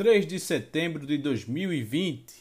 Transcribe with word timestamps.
3 0.00 0.26
de 0.26 0.40
setembro 0.40 1.06
de 1.06 1.18
2020. 1.18 2.34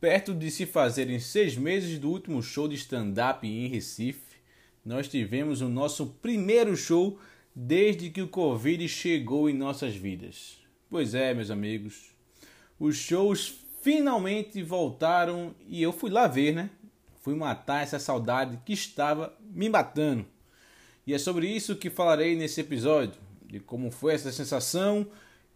Perto 0.00 0.34
de 0.34 0.50
se 0.50 0.66
fazerem 0.66 1.20
seis 1.20 1.56
meses 1.56 2.00
do 2.00 2.10
último 2.10 2.42
show 2.42 2.66
de 2.66 2.74
stand-up 2.74 3.46
em 3.46 3.68
Recife, 3.68 4.38
nós 4.84 5.06
tivemos 5.06 5.60
o 5.60 5.68
nosso 5.68 6.04
primeiro 6.20 6.76
show 6.76 7.16
desde 7.54 8.10
que 8.10 8.20
o 8.20 8.26
Covid 8.26 8.88
chegou 8.88 9.48
em 9.48 9.54
nossas 9.54 9.94
vidas. 9.94 10.58
Pois 10.90 11.14
é, 11.14 11.32
meus 11.32 11.48
amigos, 11.48 12.10
os 12.76 12.96
shows 12.96 13.54
finalmente 13.80 14.60
voltaram 14.60 15.54
e 15.68 15.80
eu 15.80 15.92
fui 15.92 16.10
lá 16.10 16.26
ver, 16.26 16.56
né? 16.56 16.70
Fui 17.20 17.36
matar 17.36 17.84
essa 17.84 18.00
saudade 18.00 18.58
que 18.66 18.72
estava 18.72 19.32
me 19.40 19.68
matando. 19.68 20.26
E 21.06 21.14
é 21.14 21.18
sobre 21.18 21.46
isso 21.46 21.76
que 21.76 21.88
falarei 21.88 22.34
nesse 22.34 22.60
episódio, 22.60 23.20
de 23.46 23.60
como 23.60 23.92
foi 23.92 24.14
essa 24.14 24.32
sensação 24.32 25.06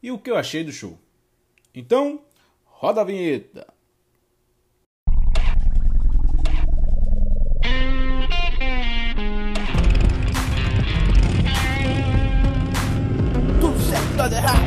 e 0.00 0.12
o 0.12 0.18
que 0.20 0.30
eu 0.30 0.36
achei 0.36 0.62
do 0.62 0.70
show. 0.70 0.96
Então, 1.80 2.20
roda 2.64 3.02
a 3.02 3.04
vinheta! 3.04 3.64
Tudo 13.60 13.78
certo, 13.78 14.16
nada 14.16 14.36
errado. 14.36 14.58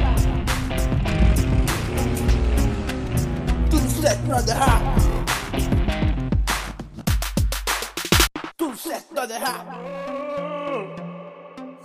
Tudo 3.70 3.90
certo, 3.90 4.28
nada 4.28 4.52
errado. 4.52 4.86
Tudo 8.55 8.78
certo, 8.78 9.14
nada 9.14 9.34
errado. 9.36 9.68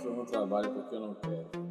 Eu 0.05 0.15
não 0.15 0.25
trabalho 0.25 0.71
porque 0.71 0.95
eu 0.95 1.01
não 1.01 1.15
quero. 1.15 1.66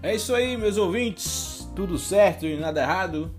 É 0.00 0.14
isso 0.14 0.32
aí, 0.32 0.56
meus 0.56 0.76
ouvintes. 0.76 1.68
Tudo 1.74 1.98
certo 1.98 2.46
e 2.46 2.56
nada 2.56 2.80
errado? 2.80 3.34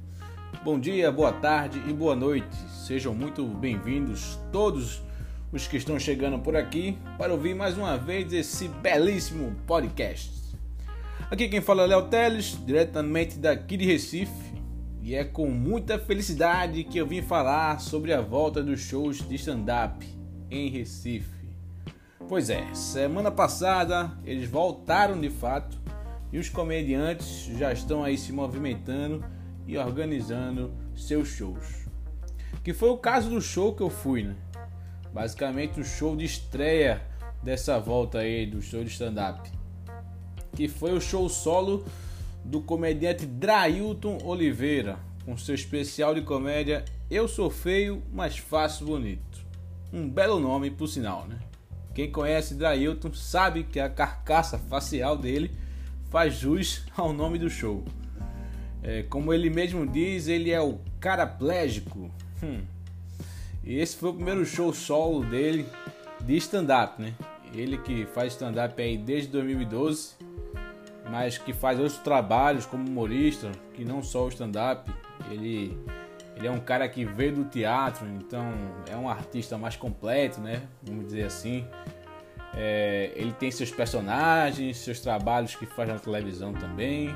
Bom 0.61 0.77
dia, 0.77 1.09
boa 1.09 1.31
tarde 1.31 1.81
e 1.87 1.93
boa 1.93 2.17
noite. 2.17 2.53
Sejam 2.85 3.15
muito 3.15 3.45
bem-vindos 3.45 4.37
todos 4.51 5.01
os 5.53 5.67
que 5.67 5.77
estão 5.77 5.97
chegando 5.97 6.37
por 6.39 6.57
aqui 6.57 6.97
para 7.17 7.31
ouvir 7.31 7.55
mais 7.55 7.77
uma 7.77 7.97
vez 7.97 8.33
esse 8.33 8.67
belíssimo 8.67 9.55
podcast. 9.65 10.33
Aqui 11.31 11.47
quem 11.47 11.61
fala 11.61 11.83
é 11.83 11.87
Léo 11.87 12.09
Teles, 12.09 12.59
diretamente 12.65 13.39
daqui 13.39 13.77
de 13.77 13.85
Recife, 13.85 14.53
e 15.01 15.15
é 15.15 15.23
com 15.23 15.49
muita 15.49 15.97
felicidade 15.97 16.83
que 16.83 16.97
eu 16.97 17.07
vim 17.07 17.21
falar 17.21 17.79
sobre 17.79 18.11
a 18.11 18.19
volta 18.19 18.61
dos 18.61 18.81
shows 18.81 19.25
de 19.25 19.35
stand-up 19.35 20.05
em 20.51 20.69
Recife. 20.69 21.39
Pois 22.27 22.49
é, 22.49 22.65
semana 22.73 23.31
passada 23.31 24.11
eles 24.25 24.49
voltaram 24.49 25.17
de 25.17 25.29
fato 25.29 25.79
e 26.31 26.37
os 26.37 26.49
comediantes 26.49 27.45
já 27.57 27.71
estão 27.71 28.03
aí 28.03 28.17
se 28.17 28.31
movimentando 28.31 29.23
e 29.65 29.77
organizando 29.77 30.73
seus 30.95 31.29
shows. 31.29 31.85
Que 32.63 32.73
foi 32.73 32.89
o 32.89 32.97
caso 32.97 33.29
do 33.29 33.41
show 33.41 33.73
que 33.73 33.81
eu 33.81 33.89
fui, 33.89 34.23
né? 34.23 34.35
Basicamente 35.13 35.79
o 35.79 35.85
show 35.85 36.15
de 36.15 36.25
estreia 36.25 37.01
dessa 37.41 37.79
volta 37.79 38.19
aí 38.19 38.45
do 38.45 38.61
show 38.61 38.83
de 38.83 38.89
stand-up. 38.89 39.49
Que 40.55 40.67
foi 40.67 40.93
o 40.93 41.01
show 41.01 41.27
solo 41.29 41.85
do 42.43 42.61
comediante 42.61 43.25
Drailton 43.25 44.19
Oliveira, 44.23 44.97
com 45.25 45.37
seu 45.37 45.55
especial 45.55 46.13
de 46.13 46.21
comédia 46.21 46.83
Eu 47.09 47.27
Sou 47.27 47.49
Feio, 47.49 48.03
mas 48.11 48.37
Faço 48.37 48.85
Bonito. 48.85 49.45
Um 49.91 50.09
belo 50.09 50.39
nome, 50.39 50.69
por 50.69 50.87
sinal, 50.87 51.27
né? 51.27 51.39
Quem 51.93 52.11
conhece 52.11 52.53
Drailton 52.53 53.13
sabe 53.13 53.63
que 53.63 53.79
a 53.79 53.89
carcaça 53.89 54.57
facial 54.57 55.17
dele 55.17 55.51
faz 56.09 56.35
jus 56.35 56.85
ao 56.95 57.13
nome 57.13 57.37
do 57.37 57.49
show. 57.49 57.83
É, 58.81 59.03
como 59.03 59.33
ele 59.33 59.49
mesmo 59.49 59.85
diz, 59.85 60.27
ele 60.27 60.51
é 60.51 60.61
o 60.61 60.79
caraplégico. 60.99 62.09
Hum. 62.41 62.61
E 63.63 63.77
esse 63.77 63.97
foi 63.97 64.09
o 64.09 64.13
primeiro 64.13 64.45
show 64.45 64.73
solo 64.73 65.23
dele 65.25 65.65
de 66.21 66.37
stand-up, 66.37 67.01
né? 67.01 67.13
Ele 67.53 67.77
que 67.77 68.05
faz 68.05 68.33
stand-up 68.33 68.81
aí 68.81 68.97
desde 68.97 69.29
2012 69.31 70.19
mas 71.09 71.37
que 71.37 71.51
faz 71.51 71.79
outros 71.79 71.97
trabalhos 71.97 72.65
como 72.65 72.87
humorista, 72.87 73.51
que 73.73 73.83
não 73.83 74.03
só 74.03 74.25
o 74.25 74.29
stand-up. 74.29 74.91
Ele, 75.29 75.77
ele 76.35 76.47
é 76.47 76.51
um 76.51 76.59
cara 76.59 76.87
que 76.87 77.03
veio 77.03 77.33
do 77.33 77.45
teatro, 77.45 78.07
então 78.07 78.45
é 78.87 78.95
um 78.95 79.09
artista 79.09 79.57
mais 79.57 79.75
completo, 79.75 80.39
né? 80.39 80.61
Vamos 80.83 81.05
dizer 81.05 81.23
assim. 81.23 81.65
É, 82.55 83.11
ele 83.15 83.31
tem 83.33 83.51
seus 83.51 83.71
personagens, 83.71 84.77
seus 84.77 84.99
trabalhos 84.99 85.55
que 85.55 85.65
faz 85.65 85.89
na 85.89 85.99
televisão 85.99 86.53
também. 86.53 87.15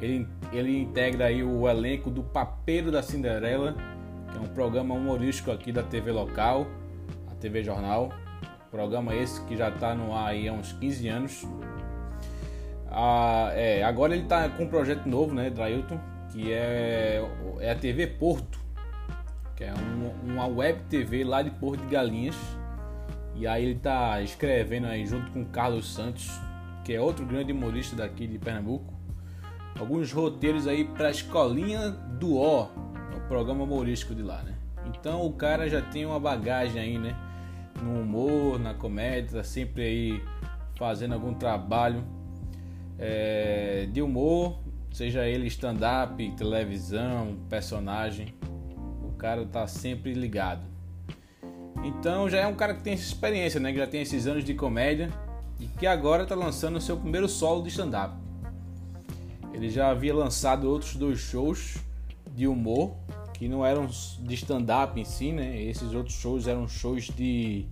Ele, 0.00 0.28
ele 0.52 0.78
integra 0.78 1.26
aí 1.26 1.42
o 1.42 1.68
elenco 1.68 2.10
do 2.10 2.22
Papeiro 2.22 2.90
da 2.90 3.02
Cinderela, 3.02 3.74
que 4.30 4.36
é 4.36 4.40
um 4.40 4.48
programa 4.48 4.94
humorístico 4.94 5.50
aqui 5.50 5.72
da 5.72 5.82
TV 5.82 6.12
local, 6.12 6.66
a 7.30 7.34
TV 7.34 7.64
Jornal. 7.64 8.10
Programa 8.70 9.14
esse 9.14 9.42
que 9.44 9.56
já 9.56 9.70
está 9.70 9.94
no 9.94 10.14
ar 10.14 10.28
aí 10.28 10.46
há 10.46 10.52
uns 10.52 10.72
15 10.72 11.08
anos, 11.08 11.46
ah, 12.90 13.50
é, 13.54 13.82
agora 13.82 14.14
ele 14.14 14.22
está 14.22 14.48
com 14.48 14.64
um 14.64 14.68
projeto 14.68 15.06
novo, 15.06 15.34
né, 15.34 15.50
Drailton, 15.50 16.00
que 16.32 16.52
é, 16.52 17.22
é 17.60 17.70
a 17.70 17.74
TV 17.74 18.06
Porto, 18.06 18.58
que 19.54 19.64
é 19.64 19.72
um, 19.74 20.32
uma 20.32 20.46
web 20.46 20.80
TV 20.88 21.22
lá 21.24 21.42
de 21.42 21.50
Porto 21.50 21.80
de 21.80 21.88
Galinhas. 21.88 22.36
E 23.38 23.46
aí 23.46 23.64
ele 23.64 23.74
está 23.74 24.20
escrevendo 24.20 24.88
aí 24.88 25.06
junto 25.06 25.30
com 25.30 25.44
Carlos 25.44 25.94
Santos, 25.94 26.28
que 26.84 26.92
é 26.92 27.00
outro 27.00 27.24
grande 27.24 27.52
humorista 27.52 27.94
daqui 27.94 28.26
de 28.26 28.36
Pernambuco, 28.36 28.92
alguns 29.78 30.10
roteiros 30.10 30.66
aí 30.66 30.84
para 30.84 31.06
a 31.06 31.10
Escolinha 31.12 31.90
do 31.90 32.36
O, 32.36 32.64
o 32.64 33.20
programa 33.28 33.62
humorístico 33.62 34.12
de 34.12 34.22
lá, 34.22 34.42
né? 34.42 34.56
Então 34.86 35.24
o 35.24 35.32
cara 35.32 35.68
já 35.68 35.80
tem 35.80 36.04
uma 36.04 36.18
bagagem 36.18 36.82
aí, 36.82 36.98
né? 36.98 37.14
No 37.80 38.00
humor, 38.00 38.58
na 38.58 38.74
comédia, 38.74 39.38
tá 39.38 39.44
sempre 39.44 39.82
aí 39.82 40.22
fazendo 40.74 41.14
algum 41.14 41.32
trabalho 41.32 42.04
é, 42.98 43.86
de 43.92 44.02
humor, 44.02 44.58
seja 44.90 45.28
ele 45.28 45.46
stand-up, 45.46 46.28
televisão, 46.32 47.38
personagem, 47.48 48.34
o 49.04 49.12
cara 49.12 49.46
tá 49.46 49.64
sempre 49.68 50.12
ligado. 50.12 50.66
Então 51.84 52.28
já 52.28 52.38
é 52.38 52.46
um 52.46 52.54
cara 52.54 52.74
que 52.74 52.82
tem 52.82 52.92
essa 52.92 53.04
experiência, 53.04 53.60
né? 53.60 53.72
Que 53.72 53.78
já 53.78 53.86
tem 53.86 54.02
esses 54.02 54.26
anos 54.26 54.44
de 54.44 54.54
comédia 54.54 55.10
e 55.60 55.66
que 55.66 55.86
agora 55.86 56.22
está 56.22 56.34
lançando 56.34 56.76
o 56.76 56.80
seu 56.80 56.96
primeiro 56.96 57.28
solo 57.28 57.62
de 57.62 57.68
stand-up. 57.68 58.14
Ele 59.52 59.70
já 59.70 59.90
havia 59.90 60.14
lançado 60.14 60.70
outros 60.70 60.94
dois 60.94 61.18
shows 61.18 61.78
de 62.34 62.46
humor 62.46 62.94
que 63.34 63.48
não 63.48 63.64
eram 63.64 63.86
de 63.86 64.34
stand-up 64.34 64.98
em 65.00 65.04
si, 65.04 65.32
né? 65.32 65.62
Esses 65.62 65.94
outros 65.94 66.16
shows 66.16 66.46
eram 66.46 66.66
shows 66.68 67.04
de, 67.04 67.66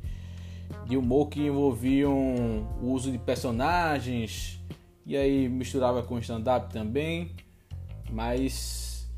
de 0.86 0.96
humor 0.96 1.28
que 1.28 1.40
envolviam 1.40 2.14
o 2.80 2.92
uso 2.92 3.10
de 3.10 3.18
personagens, 3.18 4.60
e 5.04 5.16
aí 5.16 5.48
misturava 5.48 6.02
com 6.02 6.18
stand-up 6.18 6.72
também, 6.72 7.32
mas, 8.10 9.08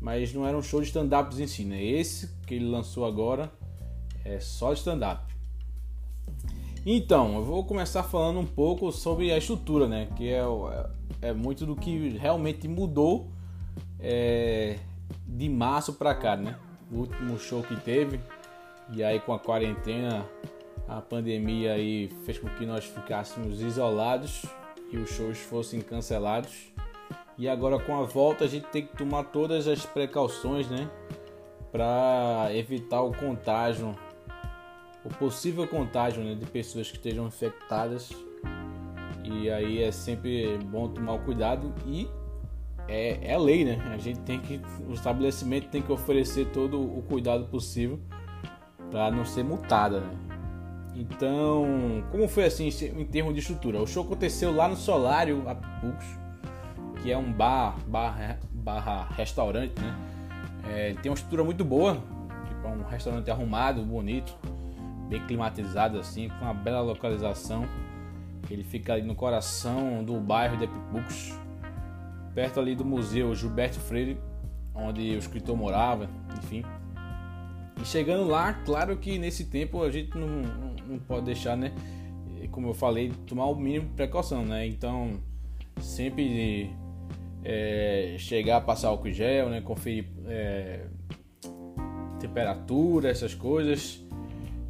mas 0.00 0.32
não 0.32 0.46
era 0.46 0.56
um 0.56 0.62
show 0.62 0.80
de 0.80 0.86
stand-ups 0.86 1.40
em 1.40 1.46
si, 1.48 1.64
né? 1.64 1.82
Esse 1.84 2.30
que 2.46 2.54
ele 2.54 2.66
lançou 2.66 3.04
agora 3.04 3.52
é 4.26 4.40
só 4.40 4.72
stand-up. 4.72 5.34
Então, 6.84 7.36
eu 7.36 7.42
vou 7.42 7.64
começar 7.64 8.02
falando 8.02 8.38
um 8.38 8.46
pouco 8.46 8.92
sobre 8.92 9.32
a 9.32 9.38
estrutura, 9.38 9.88
né? 9.88 10.08
Que 10.16 10.32
é, 10.32 10.44
é 11.20 11.32
muito 11.32 11.66
do 11.66 11.74
que 11.74 12.10
realmente 12.10 12.68
mudou 12.68 13.28
é, 13.98 14.78
de 15.26 15.48
março 15.48 15.94
para 15.94 16.14
cá, 16.14 16.36
né? 16.36 16.56
O 16.90 16.98
último 16.98 17.38
show 17.38 17.62
que 17.62 17.74
teve, 17.76 18.20
e 18.92 19.02
aí 19.02 19.18
com 19.18 19.32
a 19.32 19.38
quarentena, 19.38 20.24
a 20.86 21.00
pandemia 21.00 21.72
aí 21.72 22.08
fez 22.24 22.38
com 22.38 22.48
que 22.50 22.64
nós 22.64 22.84
ficássemos 22.84 23.60
isolados 23.60 24.44
e 24.92 24.96
os 24.96 25.10
shows 25.10 25.38
fossem 25.38 25.80
cancelados. 25.80 26.72
E 27.36 27.48
agora 27.48 27.78
com 27.78 28.00
a 28.00 28.04
volta 28.04 28.44
a 28.44 28.48
gente 28.48 28.68
tem 28.68 28.86
que 28.86 28.96
tomar 28.96 29.24
todas 29.24 29.66
as 29.66 29.84
precauções, 29.84 30.68
né, 30.68 30.88
para 31.72 32.48
evitar 32.54 33.02
o 33.02 33.12
contágio, 33.12 33.94
o 35.06 35.14
possível 35.18 35.66
contágio, 35.66 36.22
né, 36.22 36.34
de 36.34 36.46
pessoas 36.46 36.90
que 36.90 36.96
estejam 36.96 37.26
infectadas. 37.26 38.10
E 39.24 39.50
aí 39.50 39.82
é 39.82 39.90
sempre 39.90 40.58
bom 40.58 40.88
tomar 40.88 41.18
cuidado 41.18 41.72
e 41.86 42.08
é, 42.88 43.32
é 43.32 43.38
lei, 43.38 43.64
né? 43.64 43.78
A 43.92 43.98
gente 43.98 44.20
tem 44.20 44.38
que, 44.38 44.60
o 44.88 44.92
estabelecimento 44.92 45.68
tem 45.68 45.82
que 45.82 45.90
oferecer 45.90 46.46
todo 46.52 46.80
o 46.80 47.02
cuidado 47.02 47.46
possível 47.46 47.98
para 48.90 49.10
não 49.10 49.24
ser 49.24 49.42
multada, 49.42 50.00
né? 50.00 50.16
Então, 50.94 52.04
como 52.10 52.26
foi 52.28 52.44
assim 52.44 52.68
em 52.68 53.04
termos 53.04 53.34
de 53.34 53.40
estrutura? 53.40 53.82
O 53.82 53.86
show 53.86 54.04
aconteceu 54.04 54.54
lá 54.54 54.66
no 54.66 54.76
Solário 54.76 55.46
Apipucos, 55.46 56.06
que 57.02 57.12
é 57.12 57.18
um 57.18 57.32
bar, 57.32 57.76
bar 57.86 58.38
barra 58.52 59.08
restaurante, 59.16 59.78
né? 59.80 59.94
É, 60.68 60.94
tem 60.94 61.10
uma 61.10 61.14
estrutura 61.14 61.44
muito 61.44 61.64
boa, 61.64 62.02
tipo 62.48 62.66
é 62.66 62.70
um 62.70 62.82
restaurante 62.84 63.30
arrumado, 63.30 63.82
bonito, 63.82 64.36
bem 65.08 65.24
climatizado 65.26 65.98
assim, 65.98 66.28
com 66.28 66.44
uma 66.44 66.54
bela 66.54 66.80
localização. 66.80 67.66
Ele 68.50 68.62
fica 68.62 68.92
ali 68.92 69.02
no 69.02 69.14
coração 69.14 70.04
do 70.04 70.20
bairro 70.20 70.56
de 70.56 70.64
Epipucos, 70.64 71.34
perto 72.34 72.60
ali 72.60 72.76
do 72.76 72.84
museu 72.84 73.34
Gilberto 73.34 73.80
Freire, 73.80 74.18
onde 74.74 75.02
o 75.14 75.18
escritor 75.18 75.56
morava, 75.56 76.08
enfim. 76.38 76.62
E 77.80 77.84
chegando 77.84 78.24
lá, 78.26 78.52
claro 78.52 78.96
que 78.96 79.18
nesse 79.18 79.46
tempo 79.46 79.82
a 79.82 79.90
gente 79.90 80.16
não, 80.16 80.42
não 80.86 80.98
pode 80.98 81.26
deixar, 81.26 81.56
né? 81.56 81.72
Como 82.50 82.68
eu 82.68 82.74
falei, 82.74 83.10
tomar 83.26 83.46
o 83.46 83.56
mínimo 83.56 83.86
de 83.86 83.94
precaução, 83.94 84.44
né? 84.44 84.66
Então, 84.66 85.20
sempre 85.80 86.70
é, 87.44 88.16
chegar 88.18 88.58
a 88.58 88.60
passar 88.60 88.88
álcool 88.88 89.10
gel, 89.10 89.50
né? 89.50 89.60
Conferir 89.60 90.06
é, 90.26 90.86
temperatura, 92.20 93.10
essas 93.10 93.34
coisas. 93.34 94.05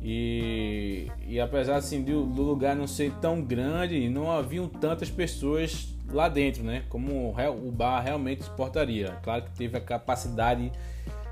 E, 0.08 1.10
e 1.26 1.40
apesar 1.40 1.74
assim, 1.74 2.00
do, 2.00 2.22
lugar 2.22 2.76
não 2.76 2.86
ser 2.86 3.12
tão 3.14 3.42
grande, 3.42 4.08
não 4.08 4.30
haviam 4.30 4.68
tantas 4.68 5.10
pessoas 5.10 5.92
lá 6.08 6.28
dentro, 6.28 6.62
né? 6.62 6.84
Como 6.88 7.34
o 7.34 7.72
bar 7.72 8.00
realmente 8.02 8.44
suportaria. 8.44 9.18
Claro 9.24 9.42
que 9.42 9.50
teve 9.50 9.76
a 9.76 9.80
capacidade 9.80 10.70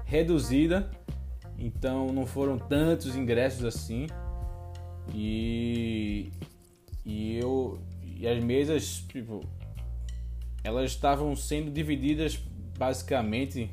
reduzida, 0.05 0.91
então 1.57 2.09
não 2.09 2.27
foram 2.27 2.59
tantos 2.59 3.15
ingressos 3.15 3.65
assim. 3.65 4.09
E, 5.15 6.33
e 7.07 7.39
eu 7.39 7.79
e 8.03 8.27
as 8.27 8.43
mesas, 8.43 9.05
tipo, 9.09 9.39
elas 10.65 10.91
estavam 10.91 11.37
sendo 11.37 11.71
divididas 11.71 12.43
basicamente 12.77 13.71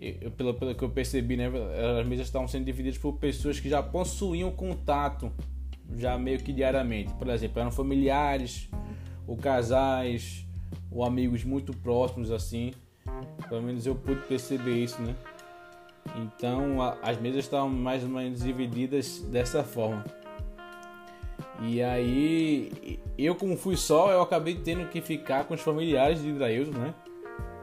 eu, 0.00 0.30
pelo, 0.30 0.54
pelo 0.54 0.74
que 0.74 0.82
eu 0.82 0.90
percebi, 0.90 1.36
né, 1.36 1.50
as 2.00 2.06
mesas 2.06 2.26
estavam 2.26 2.46
sendo 2.46 2.64
divididas 2.64 2.98
por 2.98 3.14
pessoas 3.14 3.58
que 3.58 3.68
já 3.68 3.82
possuíam 3.82 4.50
contato 4.50 5.32
já 5.96 6.18
meio 6.18 6.38
que 6.38 6.52
diariamente. 6.52 7.12
Por 7.14 7.28
exemplo, 7.28 7.60
eram 7.60 7.70
familiares, 7.70 8.68
ou 9.26 9.36
casais, 9.36 10.46
ou 10.90 11.04
amigos 11.04 11.44
muito 11.44 11.72
próximos 11.76 12.30
assim. 12.30 12.72
Pelo 13.48 13.62
menos 13.62 13.86
eu 13.86 13.94
pude 13.94 14.20
perceber 14.22 14.84
isso, 14.84 15.00
né? 15.02 15.14
Então 16.16 16.80
a, 16.80 16.98
as 17.02 17.20
mesas 17.20 17.44
estavam 17.44 17.68
mais 17.68 18.02
ou 18.02 18.08
menos 18.08 18.40
divididas 18.40 19.20
dessa 19.30 19.62
forma. 19.62 20.04
E 21.60 21.82
aí, 21.82 23.00
eu 23.16 23.34
como 23.34 23.56
fui 23.56 23.76
só, 23.76 24.12
eu 24.12 24.22
acabei 24.22 24.54
tendo 24.54 24.88
que 24.88 25.00
ficar 25.00 25.44
com 25.44 25.54
os 25.54 25.60
familiares 25.60 26.22
de 26.22 26.28
Hidrailton, 26.28 26.78
né? 26.78 26.94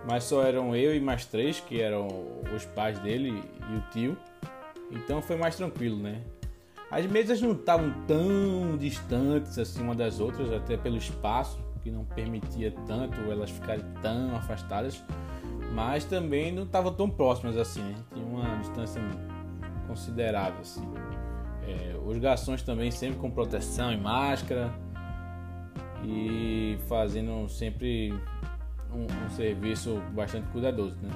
Mas 0.08 0.24
só 0.26 0.44
eram 0.44 0.76
eu 0.76 0.96
e 0.96 1.00
mais 1.00 1.26
três, 1.26 1.60
que 1.60 1.82
eram 1.82 2.08
os 2.56 2.66
pais 2.66 3.00
dele 3.00 3.44
e 3.70 3.76
o 3.76 3.82
tio. 3.92 4.18
Então 4.92 5.22
foi 5.22 5.36
mais 5.36 5.56
tranquilo, 5.56 5.98
né? 5.98 6.22
As 6.92 7.06
mesas 7.08 7.42
não 7.42 7.54
estavam 7.54 7.92
tão 8.08 8.78
distantes 8.78 9.58
assim 9.58 9.82
uma 9.82 9.96
das 9.96 10.20
outras, 10.20 10.52
até 10.52 10.78
pelo 10.78 10.98
espaço 10.98 11.60
que 11.82 11.92
não 11.92 12.04
permitia 12.04 12.74
tanto 12.88 13.20
elas 13.30 13.52
ficarem 13.52 13.86
tão 14.02 14.36
afastadas, 14.36 15.04
mas 15.74 16.04
também 16.06 16.52
não 16.52 16.64
estavam 16.64 16.94
tão 16.94 17.10
próximas 17.10 17.58
assim, 17.58 17.82
né? 17.82 17.96
tinha 18.14 18.26
uma 18.26 18.58
distância 18.58 19.02
considerável 19.88 20.62
assim. 20.62 20.88
É, 21.68 21.96
os 22.04 22.18
garçons 22.18 22.62
também 22.62 22.92
sempre 22.92 23.20
com 23.20 23.30
proteção 23.30 23.92
e 23.92 23.98
máscara 23.98 24.74
e 26.04 26.78
fazendo 26.88 27.48
sempre 27.50 28.14
um, 28.94 29.26
um 29.26 29.30
serviço 29.30 30.02
bastante 30.14 30.48
cuidadoso, 30.48 30.96
né? 31.02 31.10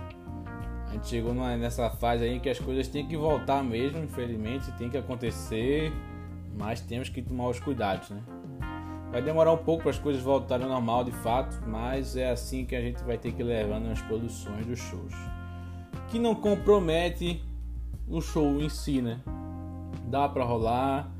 A 0.89 0.93
gente 0.93 1.07
chegou 1.07 1.33
numa, 1.33 1.55
nessa 1.55 1.89
fase 1.89 2.23
aí 2.23 2.39
que 2.39 2.49
as 2.49 2.59
coisas 2.59 2.87
têm 2.87 3.07
que 3.07 3.15
voltar 3.15 3.63
mesmo, 3.63 4.03
infelizmente, 4.03 4.71
tem 4.71 4.89
que 4.89 4.97
acontecer, 4.97 5.93
mas 6.57 6.81
temos 6.81 7.09
que 7.09 7.21
tomar 7.21 7.49
os 7.49 7.59
cuidados, 7.59 8.09
né? 8.09 8.21
Vai 9.11 9.21
demorar 9.21 9.51
um 9.51 9.57
pouco 9.57 9.83
para 9.83 9.91
as 9.91 9.99
coisas 9.99 10.21
voltarem 10.21 10.65
ao 10.65 10.71
normal 10.71 11.03
de 11.03 11.11
fato, 11.11 11.59
mas 11.67 12.15
é 12.15 12.29
assim 12.29 12.65
que 12.65 12.75
a 12.75 12.81
gente 12.81 13.03
vai 13.03 13.17
ter 13.17 13.31
que 13.31 13.41
ir 13.41 13.45
levando 13.45 13.91
as 13.91 14.01
produções 14.01 14.65
dos 14.65 14.79
shows. 14.79 15.13
Que 16.09 16.17
não 16.17 16.33
compromete 16.33 17.43
o 18.07 18.19
show 18.19 18.59
em 18.59 18.69
si, 18.69 19.01
né? 19.01 19.19
Dá 20.07 20.27
para 20.27 20.43
rolar, 20.43 21.11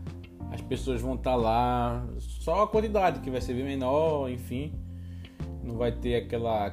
as 0.51 0.61
pessoas 0.61 0.99
vão 0.99 1.13
estar 1.13 1.31
tá 1.31 1.35
lá, 1.35 2.07
só 2.17 2.63
a 2.63 2.67
quantidade 2.67 3.19
que 3.19 3.29
vai 3.29 3.39
ser 3.41 3.53
bem 3.53 3.65
menor, 3.65 4.29
enfim 4.29 4.73
não 5.69 5.77
vai 5.77 5.91
ter 5.91 6.15
aquela, 6.15 6.65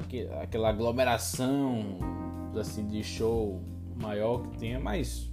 aquela 0.43 0.70
aglomeração 0.70 1.98
assim 2.58 2.87
de 2.87 3.04
show 3.04 3.62
maior 3.94 4.43
que 4.43 4.58
tenha, 4.58 4.81
mas 4.81 5.31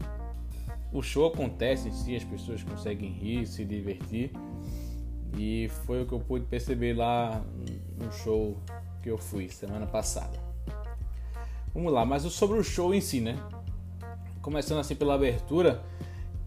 o 0.92 1.02
show 1.02 1.28
acontece 1.28 1.88
em 1.88 1.92
si, 1.92 2.16
as 2.16 2.24
pessoas 2.24 2.62
conseguem 2.62 3.10
rir, 3.10 3.48
se 3.48 3.64
divertir. 3.64 4.32
E 5.38 5.70
foi 5.86 6.04
o 6.04 6.06
que 6.06 6.12
eu 6.12 6.20
pude 6.20 6.46
perceber 6.46 6.94
lá 6.94 7.42
no 7.98 8.12
show 8.12 8.58
que 9.02 9.10
eu 9.10 9.18
fui 9.18 9.50
semana 9.50 9.88
passada. 9.88 10.38
Vamos 11.74 11.92
lá, 11.92 12.06
mas 12.06 12.22
sobre 12.24 12.60
o 12.60 12.64
show 12.64 12.94
em 12.94 13.02
si, 13.02 13.20
né? 13.20 13.36
Começando 14.42 14.80
assim 14.80 14.94
pela 14.94 15.16
abertura, 15.16 15.82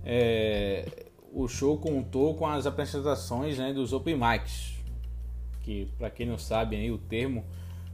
é, 0.05 1.09
o 1.33 1.49
show 1.49 1.79
contou 1.79 2.37
com 2.37 2.47
as 2.47 2.67
apresentações 2.67 3.59
né, 3.59 3.73
dos 3.73 3.93
open 3.93 4.15
mics 4.15 4.76
que 5.67 5.89
para 5.99 6.09
quem 6.09 6.25
não 6.25 6.39
sabe 6.39 6.77
aí 6.77 6.93
o 6.93 6.97
termo 6.97 7.45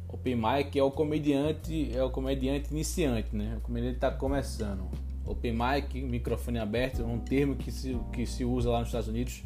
open 0.06 0.36
mic 0.36 0.78
é 0.78 0.82
o 0.82 0.90
comediante 0.90 1.90
é 1.96 2.04
o 2.04 2.10
comediante 2.10 2.70
iniciante, 2.70 3.34
né? 3.34 3.54
O 3.56 3.60
comediante 3.62 3.94
está 3.94 4.10
começando. 4.10 4.86
Open 5.24 5.52
mic, 5.52 6.00
microfone 6.02 6.58
aberto, 6.58 7.00
é 7.00 7.04
um 7.04 7.18
termo 7.18 7.56
que 7.56 7.72
se, 7.72 7.96
que 8.12 8.26
se 8.26 8.44
usa 8.44 8.70
lá 8.70 8.80
nos 8.80 8.88
Estados 8.88 9.08
Unidos 9.08 9.42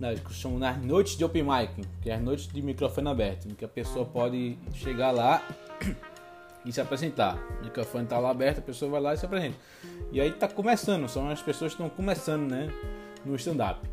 nas, 0.00 0.18
chamam 0.32 0.58
nas 0.58 0.82
noites 0.82 1.16
de 1.16 1.24
open 1.24 1.44
mic, 1.44 1.86
que 2.00 2.10
é 2.10 2.14
as 2.14 2.20
noites 2.20 2.48
de 2.48 2.60
microfone 2.60 3.08
aberto, 3.08 3.46
em 3.46 3.54
que 3.54 3.64
a 3.64 3.68
pessoa 3.68 4.04
pode 4.04 4.58
chegar 4.74 5.12
lá 5.12 5.46
e 6.64 6.72
se 6.72 6.80
apresentar. 6.80 7.36
O 7.60 7.64
microfone 7.64 8.04
está 8.04 8.18
lá 8.18 8.30
aberto, 8.30 8.58
a 8.58 8.62
pessoa 8.62 8.90
vai 8.90 9.00
lá 9.00 9.14
e 9.14 9.18
se 9.18 9.26
apresenta. 9.26 9.56
E 10.10 10.20
aí 10.20 10.30
está 10.30 10.48
começando, 10.48 11.06
são 11.08 11.28
as 11.28 11.42
pessoas 11.42 11.74
que 11.74 11.82
estão 11.82 11.94
começando, 11.94 12.50
né, 12.50 12.72
no 13.24 13.36
stand-up. 13.36 13.91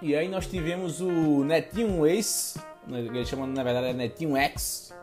E 0.00 0.14
aí 0.14 0.28
nós 0.28 0.46
tivemos 0.46 1.00
o 1.00 1.42
Netinho 1.44 2.06
Ace, 2.06 2.56
né, 2.86 3.00
ele 3.00 3.24
chama 3.26 3.48
na 3.48 3.64
verdade 3.64 3.88
é 3.88 3.92
Netinho 3.92 4.36
X, 4.36 4.94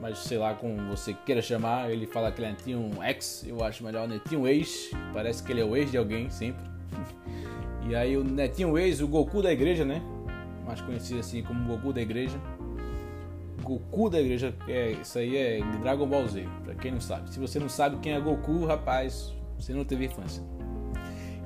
mas 0.00 0.18
sei 0.20 0.38
lá 0.38 0.54
como 0.54 0.88
você 0.88 1.12
queira 1.26 1.42
chamar, 1.42 1.90
ele 1.90 2.06
fala 2.06 2.32
que 2.32 2.40
ele 2.40 2.46
é 2.46 2.50
Netinho 2.52 3.02
X, 3.02 3.44
eu 3.46 3.62
acho 3.62 3.84
melhor 3.84 4.08
Netinho 4.08 4.48
Ace, 4.48 4.96
parece 5.12 5.42
que 5.42 5.52
ele 5.52 5.60
é 5.60 5.64
o 5.64 5.76
ex 5.76 5.90
de 5.90 5.98
alguém 5.98 6.30
sempre. 6.30 6.64
E 7.88 7.94
aí 7.96 8.18
o 8.18 8.24
Netinho 8.24 8.76
Ace, 8.76 9.02
o 9.02 9.08
Goku 9.08 9.40
da 9.40 9.50
igreja, 9.50 9.82
né? 9.82 10.02
Mais 10.66 10.78
conhecido 10.82 11.20
assim 11.20 11.42
como 11.42 11.66
Goku 11.66 11.90
da 11.90 12.02
igreja. 12.02 12.38
Goku 13.62 14.10
da 14.10 14.20
igreja, 14.20 14.54
é, 14.68 14.90
isso 14.90 15.18
aí 15.18 15.34
é 15.38 15.60
Dragon 15.80 16.06
Ball 16.06 16.28
Z, 16.28 16.46
pra 16.64 16.74
quem 16.74 16.90
não 16.90 17.00
sabe. 17.00 17.32
Se 17.32 17.40
você 17.40 17.58
não 17.58 17.68
sabe 17.68 17.96
quem 18.02 18.12
é 18.12 18.20
Goku, 18.20 18.66
rapaz, 18.66 19.32
você 19.58 19.72
não 19.72 19.86
teve 19.86 20.04
infância. 20.04 20.42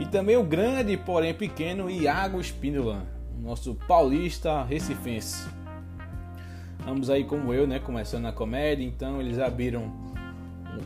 E 0.03 0.07
também 0.07 0.37
o 0.37 0.43
grande, 0.43 0.97
porém 0.97 1.33
pequeno, 1.33 1.89
Iago 1.89 2.41
Espíndola, 2.41 3.07
nosso 3.39 3.77
paulista 3.87 4.65
recifense. 4.65 5.49
Ambos 6.85 7.09
aí 7.09 7.23
como 7.23 7.55
eu, 7.55 7.69
né, 7.69 7.79
começando 7.79 8.25
na 8.25 8.33
comédia, 8.33 8.85
então 8.85 9.21
eles 9.21 9.39
abriram 9.39 9.93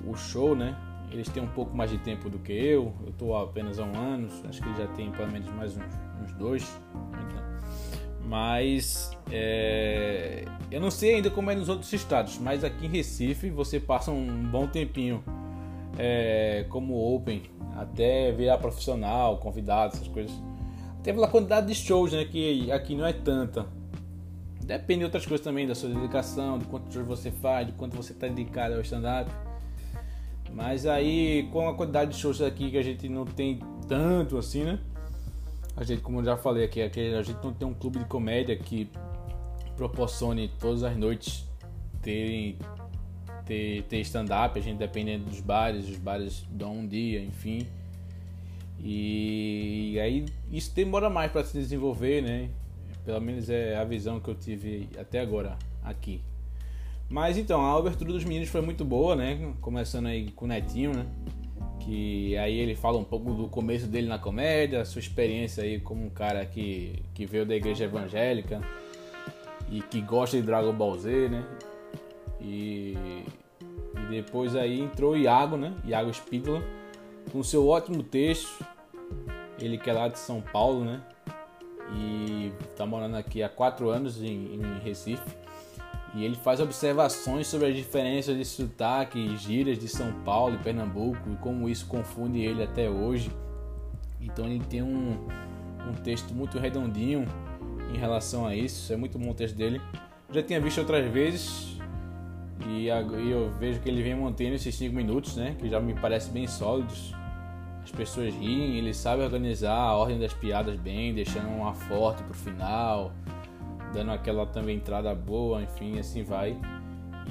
o 0.06 0.14
show, 0.14 0.54
né? 0.54 0.76
Eles 1.11 1.30
têm 1.30 1.42
um 1.42 1.49
pouco 1.49 1.75
mais 1.75 1.90
de 1.90 1.96
tempo 1.96 2.28
do 2.28 2.38
que 2.38 2.52
eu, 2.52 2.92
eu 3.04 3.08
estou 3.08 3.35
apenas 3.38 3.78
há 3.78 3.85
um 3.85 3.96
ano, 3.99 4.28
acho 4.46 4.61
que 4.61 4.68
eles 4.68 4.78
já 4.80 4.87
têm 4.88 5.11
pelo 5.11 5.32
menos 5.32 5.49
mais 5.54 5.75
uns, 5.75 5.94
uns 6.23 6.32
dois. 6.35 6.78
Mas 8.23 9.16
é, 9.32 10.44
eu 10.70 10.78
não 10.78 10.90
sei 10.90 11.14
ainda 11.14 11.30
como 11.30 11.50
é 11.50 11.54
nos 11.54 11.70
outros 11.70 11.90
estados, 11.90 12.38
mas 12.38 12.62
aqui 12.62 12.85
em 12.85 12.90
Recife 12.90 13.49
você 13.49 13.80
passa 13.80 14.11
um 14.11 14.42
bom 14.42 14.66
tempinho 14.66 15.25
é, 15.98 16.64
como 16.68 17.14
open 17.14 17.42
até 17.76 18.32
virar 18.32 18.58
profissional, 18.58 19.38
convidado, 19.38 19.94
essas 19.94 20.08
coisas. 20.08 20.34
Até 20.98 21.12
pela 21.12 21.28
quantidade 21.28 21.66
de 21.66 21.74
shows, 21.74 22.12
né? 22.12 22.24
Que 22.24 22.70
aqui 22.72 22.94
não 22.94 23.06
é 23.06 23.12
tanta. 23.12 23.66
Depende 24.64 25.00
de 25.00 25.04
outras 25.04 25.24
coisas 25.24 25.44
também, 25.44 25.66
da 25.66 25.74
sua 25.74 25.88
dedicação, 25.88 26.58
de 26.58 26.64
quantos 26.64 26.92
shows 26.92 27.06
você 27.06 27.30
faz, 27.30 27.66
de 27.66 27.72
quanto 27.74 27.96
você 27.96 28.12
está 28.12 28.26
dedicado 28.26 28.74
ao 28.74 28.80
stand-up. 28.80 29.30
Mas 30.52 30.86
aí, 30.86 31.48
com 31.52 31.68
a 31.68 31.74
quantidade 31.74 32.12
de 32.12 32.16
shows 32.16 32.40
aqui 32.40 32.70
que 32.70 32.78
a 32.78 32.82
gente 32.82 33.08
não 33.08 33.24
tem 33.24 33.60
tanto 33.86 34.38
assim, 34.38 34.64
né? 34.64 34.80
A 35.76 35.84
gente, 35.84 36.00
como 36.00 36.20
eu 36.20 36.24
já 36.24 36.36
falei 36.36 36.64
aqui, 36.64 36.80
a 36.80 37.22
gente 37.22 37.44
não 37.44 37.52
tem 37.52 37.68
um 37.68 37.74
clube 37.74 37.98
de 37.98 38.06
comédia 38.06 38.56
que 38.56 38.90
proporcione 39.76 40.48
todas 40.58 40.82
as 40.82 40.96
noites 40.96 41.44
terem 42.02 42.58
ter, 43.46 43.82
ter 43.84 44.00
stand-up, 44.00 44.58
a 44.58 44.62
gente 44.62 44.78
dependendo 44.78 45.24
dos 45.24 45.40
bares, 45.40 45.88
os 45.88 45.96
bares 45.96 46.44
dão 46.50 46.78
um 46.78 46.86
dia, 46.86 47.22
enfim. 47.22 47.66
E 48.78 49.98
aí 50.00 50.26
isso 50.50 50.74
demora 50.74 51.08
mais 51.08 51.32
para 51.32 51.44
se 51.44 51.56
desenvolver, 51.58 52.22
né? 52.22 52.50
Pelo 53.04 53.20
menos 53.20 53.48
é 53.48 53.76
a 53.76 53.84
visão 53.84 54.20
que 54.20 54.28
eu 54.28 54.34
tive 54.34 54.88
até 54.98 55.20
agora 55.20 55.56
aqui. 55.82 56.20
Mas 57.08 57.38
então, 57.38 57.64
a 57.64 57.78
abertura 57.78 58.12
dos 58.12 58.24
meninos 58.24 58.48
foi 58.48 58.60
muito 58.60 58.84
boa, 58.84 59.14
né? 59.14 59.54
Começando 59.60 60.06
aí 60.06 60.30
com 60.32 60.44
o 60.44 60.48
Netinho, 60.48 60.92
né? 60.92 61.06
que 61.86 62.36
aí 62.36 62.58
ele 62.58 62.74
fala 62.74 62.98
um 62.98 63.04
pouco 63.04 63.32
do 63.32 63.46
começo 63.46 63.86
dele 63.86 64.08
na 64.08 64.18
comédia, 64.18 64.84
sua 64.84 64.98
experiência 64.98 65.62
aí 65.62 65.78
como 65.78 66.04
um 66.04 66.10
cara 66.10 66.44
que, 66.44 67.00
que 67.14 67.24
veio 67.24 67.46
da 67.46 67.54
igreja 67.54 67.84
evangélica 67.84 68.60
e 69.70 69.80
que 69.80 70.00
gosta 70.00 70.36
de 70.36 70.42
Dragon 70.42 70.72
Ball 70.72 70.98
Z, 70.98 71.28
né? 71.28 71.44
E, 72.40 72.97
e 73.97 74.07
depois 74.11 74.55
aí 74.55 74.81
entrou 74.81 75.16
Iago, 75.16 75.57
né? 75.57 75.75
Iago 75.85 76.11
Spídola, 76.11 76.62
com 77.33 77.43
seu 77.43 77.66
ótimo 77.66 78.02
texto. 78.02 78.64
Ele 79.59 79.78
que 79.78 79.88
é 79.88 79.93
lá 79.93 80.09
de 80.09 80.19
São 80.19 80.40
Paulo, 80.40 80.85
né? 80.85 81.00
E 81.95 82.52
tá 82.76 82.85
morando 82.85 83.16
aqui 83.16 83.43
há 83.43 83.49
quatro 83.49 83.88
anos 83.88 84.23
em, 84.23 84.55
em 84.55 84.78
Recife. 84.83 85.23
E 86.14 86.25
ele 86.25 86.35
faz 86.35 86.61
observações 86.61 87.47
sobre 87.47 87.69
as 87.69 87.76
diferenças 87.76 88.37
de 88.37 88.45
sotaque 88.45 89.19
e 89.19 89.37
gírias 89.37 89.78
de 89.78 89.87
São 89.87 90.12
Paulo 90.25 90.55
e 90.55 90.59
Pernambuco 90.59 91.31
e 91.31 91.37
como 91.37 91.69
isso 91.69 91.87
confunde 91.87 92.40
ele 92.40 92.62
até 92.62 92.88
hoje. 92.88 93.31
Então 94.21 94.47
ele 94.47 94.64
tem 94.64 94.83
um, 94.83 95.28
um 95.87 95.93
texto 96.02 96.35
muito 96.35 96.59
redondinho 96.59 97.26
em 97.93 97.99
relação 97.99 98.47
a 98.47 98.55
isso. 98.55 98.93
É 98.93 98.97
muito 98.97 99.19
bom 99.19 99.31
o 99.31 99.35
texto 99.35 99.55
dele. 99.55 99.81
Já 100.33 100.43
tinha 100.43 100.61
visto 100.61 100.78
outras 100.78 101.07
vezes 101.11 101.75
e 102.64 102.88
eu 102.88 103.52
vejo 103.58 103.80
que 103.80 103.88
ele 103.88 104.02
vem 104.02 104.14
mantendo 104.14 104.54
esses 104.54 104.75
5 104.75 104.94
minutos, 104.94 105.36
né? 105.36 105.56
Que 105.58 105.68
já 105.68 105.80
me 105.80 105.94
parece 105.94 106.30
bem 106.30 106.46
sólidos. 106.46 107.14
As 107.82 107.90
pessoas 107.90 108.34
riem, 108.34 108.78
ele 108.78 108.92
sabe 108.92 109.22
organizar 109.22 109.75
a 109.75 109.94
ordem 109.94 110.18
das 110.18 110.32
piadas 110.32 110.76
bem, 110.78 111.14
deixando 111.14 111.48
uma 111.48 111.72
forte 111.72 112.22
pro 112.25 112.34
final 112.34 113.12
dando 113.92 114.10
aquela 114.10 114.46
também 114.46 114.76
entrada 114.76 115.14
boa, 115.14 115.62
enfim, 115.62 115.98
assim 115.98 116.22
vai. 116.22 116.56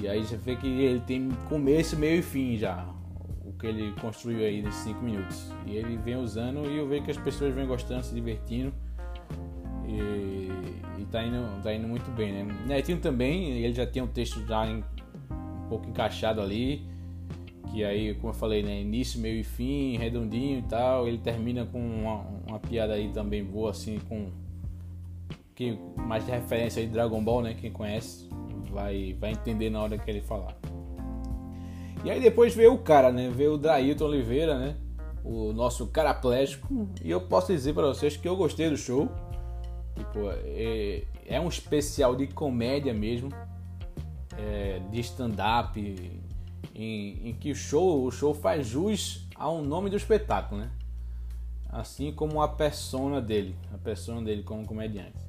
E 0.00 0.08
aí 0.08 0.24
você 0.24 0.36
vê 0.36 0.56
que 0.56 0.66
ele 0.66 1.00
tem 1.00 1.30
começo, 1.48 1.96
meio 1.96 2.18
e 2.18 2.22
fim 2.22 2.56
já, 2.56 2.86
o 3.44 3.52
que 3.52 3.66
ele 3.66 3.92
construiu 4.00 4.40
aí 4.40 4.60
nesses 4.62 4.80
5 4.82 5.02
minutos. 5.02 5.50
E 5.66 5.76
ele 5.76 5.96
vem 5.96 6.16
usando 6.16 6.68
e 6.68 6.76
eu 6.76 6.86
vejo 6.86 7.04
que 7.04 7.10
as 7.10 7.16
pessoas 7.16 7.54
vêm 7.54 7.66
gostando, 7.66 8.02
se 8.02 8.14
divertindo. 8.14 8.72
E, 9.86 10.50
e 10.98 11.04
tá, 11.10 11.22
indo, 11.22 11.62
tá 11.62 11.72
indo 11.72 11.86
muito 11.86 12.10
bem, 12.10 12.32
né? 12.32 12.56
Netinho 12.66 12.98
também, 12.98 13.52
ele 13.52 13.72
já 13.72 13.86
tem 13.86 14.02
um 14.02 14.08
texto 14.08 14.44
já 14.44 14.66
em, 14.66 14.82
um 15.66 15.68
pouco 15.68 15.88
encaixado 15.88 16.40
ali. 16.40 16.82
Que 17.70 17.84
aí, 17.84 18.14
como 18.14 18.30
eu 18.30 18.34
falei, 18.34 18.62
né? 18.62 18.80
Início, 18.80 19.20
meio 19.20 19.40
e 19.40 19.44
fim, 19.44 19.96
redondinho 19.98 20.60
e 20.60 20.62
tal. 20.62 21.06
Ele 21.06 21.18
termina 21.18 21.66
com 21.66 21.78
uma, 21.78 22.24
uma 22.48 22.58
piada 22.58 22.94
aí 22.94 23.10
também 23.10 23.44
boa, 23.44 23.70
assim, 23.70 23.98
com 24.08 24.30
que 25.54 25.78
mais 25.96 26.24
de 26.24 26.30
referência 26.30 26.80
aí 26.80 26.86
de 26.86 26.92
Dragon 26.92 27.22
Ball, 27.22 27.42
né? 27.42 27.54
Quem 27.54 27.72
conhece 27.72 28.28
vai, 28.70 29.16
vai 29.18 29.32
entender 29.32 29.70
na 29.70 29.82
hora 29.82 29.98
que 29.98 30.08
ele 30.08 30.20
falar. 30.20 30.56
E 32.04 32.10
aí 32.10 32.20
depois 32.20 32.54
veio 32.54 32.74
o 32.74 32.78
cara, 32.78 33.10
né? 33.10 33.30
Veio 33.34 33.54
o 33.54 33.58
Drailton 33.58 34.04
Oliveira, 34.04 34.58
né? 34.58 34.76
O 35.24 35.52
nosso 35.52 35.86
caraplégico. 35.88 36.88
E 37.02 37.10
eu 37.10 37.20
posso 37.22 37.52
dizer 37.52 37.72
para 37.72 37.86
vocês 37.88 38.16
que 38.16 38.28
eu 38.28 38.36
gostei 38.36 38.70
do 38.70 38.76
show. 38.76 39.10
Tipo, 39.96 40.30
é, 40.44 41.02
é 41.26 41.40
um 41.40 41.48
especial 41.48 42.14
de 42.14 42.26
comédia 42.26 42.92
mesmo. 42.92 43.30
É, 44.38 44.80
de 44.90 45.00
stand-up. 45.00 45.80
Em, 46.74 47.28
em, 47.28 47.34
que 47.34 47.52
o 47.52 47.54
show, 47.54 48.04
o 48.04 48.10
show 48.10 48.34
faz 48.34 48.66
jus 48.66 49.26
ao 49.34 49.62
nome 49.62 49.88
do 49.88 49.96
espetáculo, 49.96 50.60
né? 50.60 50.70
Assim 51.68 52.12
como 52.12 52.42
a 52.42 52.48
persona 52.48 53.20
dele. 53.20 53.56
A 53.72 53.78
persona 53.78 54.20
dele 54.22 54.42
como 54.42 54.66
comediante. 54.66 55.26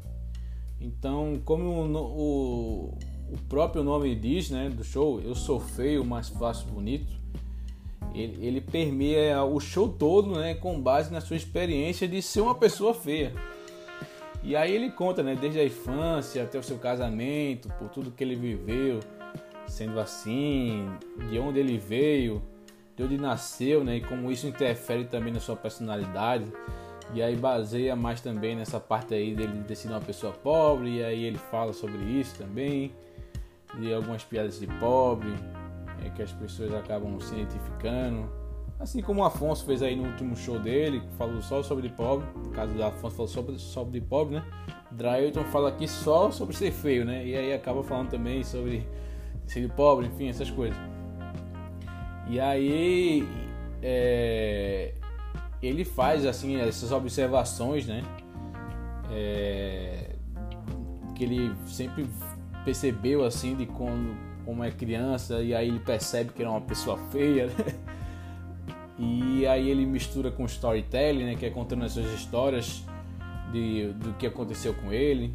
Então, 0.79 1.41
como 1.43 1.63
o, 1.63 1.97
o, 1.97 2.97
o, 3.33 3.37
próprio 3.49 3.83
nome 3.83 4.15
diz, 4.15 4.49
né, 4.49 4.69
do 4.69 4.83
show, 4.83 5.19
eu 5.21 5.33
sou 5.33 5.59
feio, 5.59 6.05
mas 6.05 6.29
faço 6.29 6.67
bonito. 6.67 7.15
Ele, 8.13 8.45
ele 8.45 8.61
permeia 8.61 9.43
o 9.43 9.59
show 9.59 9.89
todo, 9.89 10.39
né, 10.39 10.53
com 10.53 10.79
base 10.79 11.11
na 11.11 11.21
sua 11.21 11.35
experiência 11.35 12.07
de 12.07 12.21
ser 12.21 12.41
uma 12.41 12.55
pessoa 12.55 12.93
feia. 12.93 13.33
E 14.47 14.55
aí 14.55 14.73
ele 14.73 14.89
conta, 14.89 15.21
né, 15.21 15.35
desde 15.35 15.59
a 15.59 15.65
infância 15.65 16.41
até 16.41 16.57
o 16.57 16.63
seu 16.63 16.77
casamento, 16.77 17.67
por 17.77 17.89
tudo 17.89 18.11
que 18.11 18.23
ele 18.23 18.37
viveu, 18.37 19.01
sendo 19.67 19.99
assim, 19.99 20.87
de 21.29 21.37
onde 21.37 21.59
ele 21.59 21.77
veio, 21.77 22.41
de 22.95 23.03
onde 23.03 23.17
nasceu, 23.17 23.83
né, 23.83 23.97
e 23.97 24.01
como 24.01 24.31
isso 24.31 24.47
interfere 24.47 25.03
também 25.03 25.33
na 25.33 25.41
sua 25.41 25.57
personalidade. 25.57 26.45
E 27.13 27.21
aí 27.21 27.35
baseia 27.35 27.93
mais 27.93 28.21
também 28.21 28.55
nessa 28.55 28.79
parte 28.79 29.13
aí 29.13 29.35
dele 29.35 29.63
de 29.67 29.75
ser 29.75 29.89
uma 29.89 29.99
pessoa 29.99 30.31
pobre, 30.31 30.91
e 30.91 31.03
aí 31.03 31.25
ele 31.25 31.37
fala 31.37 31.73
sobre 31.73 32.01
isso 32.05 32.37
também, 32.37 32.93
de 33.77 33.93
algumas 33.93 34.23
piadas 34.23 34.61
de 34.61 34.67
pobre, 34.79 35.33
é, 36.05 36.09
que 36.09 36.21
as 36.21 36.31
pessoas 36.31 36.73
acabam 36.73 37.19
se 37.19 37.35
identificando. 37.35 38.29
Assim 38.79 39.01
como 39.01 39.21
o 39.21 39.23
Afonso 39.23 39.65
fez 39.65 39.81
aí 39.81 39.95
no 39.95 40.07
último 40.07 40.35
show 40.35 40.59
dele, 40.59 41.01
falou 41.17 41.41
só 41.41 41.63
sobre 41.63 41.89
pobre, 41.89 42.27
no 42.35 42.51
caso 42.51 42.73
do 42.73 42.83
Afonso 42.83 43.15
falou 43.15 43.27
sobre, 43.27 43.59
sobre 43.59 44.01
pobre, 44.01 44.35
né? 44.35 44.43
Drailton 44.91 45.43
fala 45.45 45.69
aqui 45.69 45.87
só 45.87 46.29
sobre 46.29 46.55
ser 46.55 46.71
feio, 46.71 47.03
né? 47.03 47.25
E 47.25 47.35
aí 47.35 47.53
acaba 47.53 47.83
falando 47.83 48.09
também 48.09 48.43
sobre 48.43 48.87
ser 49.47 49.67
pobre, 49.71 50.05
enfim, 50.05 50.29
essas 50.29 50.51
coisas. 50.51 50.77
E 52.29 52.39
aí 52.39 53.27
é, 53.81 54.93
ele 55.61 55.83
faz 55.83 56.25
assim 56.25 56.57
essas 56.57 56.91
observações, 56.91 57.87
né? 57.87 58.03
É, 59.11 60.11
que 61.15 61.23
ele 61.23 61.51
sempre 61.65 62.05
percebeu 62.63 63.25
assim 63.25 63.55
de 63.55 63.65
quando 63.65 64.15
como 64.45 64.63
é 64.63 64.71
criança 64.71 65.41
e 65.41 65.53
aí 65.53 65.67
ele 65.67 65.79
percebe 65.79 66.31
que 66.31 66.43
é 66.43 66.47
uma 66.47 66.61
pessoa 66.61 66.97
feia. 67.11 67.47
Né? 67.47 67.53
E 68.99 69.45
aí 69.45 69.69
ele 69.69 69.85
mistura 69.85 70.31
com 70.31 70.45
storytelling, 70.45 71.25
né? 71.25 71.35
Que 71.35 71.45
é 71.45 71.49
contando 71.49 71.85
essas 71.85 72.05
histórias 72.13 72.83
de, 73.51 73.93
do 73.93 74.13
que 74.13 74.25
aconteceu 74.25 74.73
com 74.73 74.91
ele. 74.91 75.33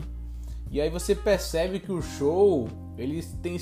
E 0.70 0.80
aí 0.80 0.90
você 0.90 1.14
percebe 1.14 1.78
que 1.78 1.92
o 1.92 2.00
show, 2.00 2.68
ele 2.96 3.22
tem 3.42 3.56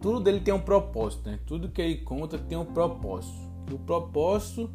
tudo 0.00 0.18
dele 0.20 0.40
tem 0.40 0.54
um 0.54 0.60
propósito, 0.60 1.28
né? 1.28 1.38
Tudo 1.46 1.68
que 1.68 1.80
ele 1.80 1.96
conta 1.96 2.38
tem 2.38 2.56
um 2.56 2.64
propósito. 2.64 3.38
E 3.70 3.74
o 3.74 3.78
propósito 3.78 4.70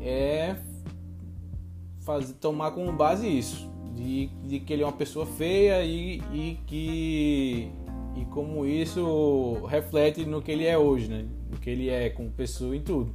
é 0.00 0.56
fazer, 2.00 2.34
tomar 2.34 2.72
como 2.72 2.92
base 2.92 3.26
isso, 3.26 3.70
de, 3.96 4.26
de 4.44 4.60
que 4.60 4.72
ele 4.72 4.82
é 4.82 4.86
uma 4.86 4.92
pessoa 4.92 5.24
feia 5.24 5.82
e, 5.82 6.22
e 6.32 6.58
que 6.66 7.72
e 8.14 8.26
como 8.26 8.66
isso 8.66 9.54
reflete 9.66 10.26
no 10.26 10.42
que 10.42 10.52
ele 10.52 10.66
é 10.66 10.76
hoje, 10.76 11.08
né? 11.08 11.26
No 11.50 11.56
que 11.56 11.70
ele 11.70 11.88
é 11.88 12.10
como 12.10 12.30
pessoa 12.30 12.76
em 12.76 12.82
tudo. 12.82 13.14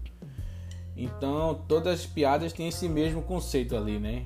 Então 0.97 1.61
todas 1.67 1.99
as 1.99 2.05
piadas 2.05 2.51
têm 2.51 2.67
esse 2.67 2.89
mesmo 2.89 3.21
conceito 3.21 3.77
ali, 3.77 3.99
né? 3.99 4.25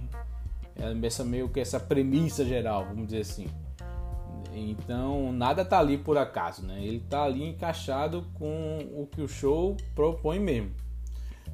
É 0.75 1.05
essa 1.05 1.25
meio 1.25 1.49
que 1.49 1.59
essa 1.59 1.79
premissa 1.79 2.45
geral, 2.45 2.85
vamos 2.85 3.07
dizer 3.07 3.21
assim. 3.21 3.47
Então 4.53 5.33
nada 5.33 5.65
tá 5.65 5.79
ali 5.79 5.97
por 5.97 6.17
acaso, 6.17 6.65
né? 6.65 6.81
Ele 6.81 7.01
tá 7.01 7.23
ali 7.23 7.43
encaixado 7.43 8.25
com 8.35 8.79
o 8.93 9.05
que 9.05 9.21
o 9.21 9.27
show 9.27 9.75
propõe 9.93 10.39
mesmo. 10.39 10.71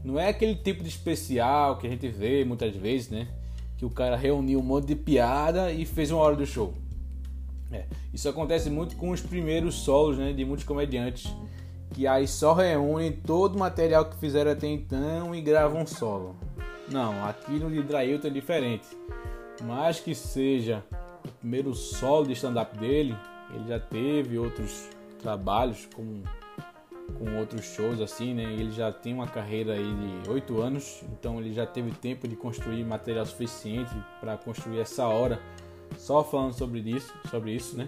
Não 0.03 0.19
é 0.19 0.29
aquele 0.29 0.55
tipo 0.55 0.83
de 0.83 0.89
especial 0.89 1.77
que 1.77 1.87
a 1.87 1.89
gente 1.89 2.07
vê 2.07 2.45
muitas 2.45 2.75
vezes, 2.75 3.09
né? 3.09 3.27
Que 3.75 3.85
o 3.85 3.89
cara 3.89 4.15
reuniu 4.15 4.59
um 4.59 4.63
monte 4.63 4.85
de 4.85 4.95
piada 4.95 5.71
e 5.71 5.83
fez 5.85 6.11
uma 6.11 6.21
hora 6.21 6.35
do 6.35 6.45
show. 6.45 6.73
É, 7.71 7.85
isso 8.13 8.29
acontece 8.29 8.69
muito 8.69 8.95
com 8.95 9.09
os 9.09 9.19
primeiros 9.19 9.75
solos 9.75 10.17
né, 10.17 10.31
de 10.31 10.45
muitos 10.45 10.65
comediantes, 10.65 11.33
que 11.97 12.05
aí 12.05 12.27
só 12.27 12.53
reúnem 12.53 13.11
todo 13.11 13.55
o 13.55 13.59
material 13.59 14.05
que 14.05 14.15
fizeram 14.17 14.51
até 14.51 14.67
então 14.67 15.33
e 15.33 15.41
gravam 15.41 15.81
um 15.81 15.87
solo. 15.87 16.35
Não, 16.91 17.25
aqui 17.25 17.53
no 17.53 17.71
de 17.71 17.81
Drailton 17.81 18.27
é 18.27 18.29
diferente. 18.29 18.85
Mas 19.63 19.99
que 19.99 20.13
seja 20.13 20.83
o 21.25 21.31
primeiro 21.39 21.73
solo 21.73 22.27
de 22.27 22.33
stand-up 22.33 22.77
dele, 22.77 23.17
ele 23.51 23.67
já 23.67 23.79
teve 23.79 24.37
outros 24.37 24.87
trabalhos 25.23 25.89
como 25.95 26.21
com 27.17 27.39
outros 27.39 27.65
shows 27.65 27.99
assim, 27.99 28.35
né? 28.35 28.43
Ele 28.43 28.71
já 28.71 28.91
tem 28.91 29.15
uma 29.15 29.25
carreira 29.25 29.73
aí 29.73 30.21
de 30.21 30.29
oito 30.29 30.61
anos, 30.61 31.01
então 31.11 31.39
ele 31.39 31.51
já 31.51 31.65
teve 31.65 31.89
tempo 31.89 32.27
de 32.27 32.35
construir 32.35 32.83
material 32.83 33.25
suficiente 33.25 33.91
para 34.19 34.37
construir 34.37 34.81
essa 34.81 35.07
hora 35.07 35.39
só 35.97 36.23
falando 36.23 36.53
sobre 36.53 36.79
isso, 36.79 37.11
sobre 37.31 37.53
isso, 37.53 37.75
né? 37.75 37.87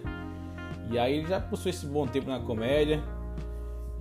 E 0.90 0.98
aí 0.98 1.18
ele 1.18 1.28
já 1.28 1.38
possui 1.38 1.70
esse 1.70 1.86
bom 1.86 2.08
tempo 2.08 2.28
na 2.28 2.40
comédia 2.40 3.00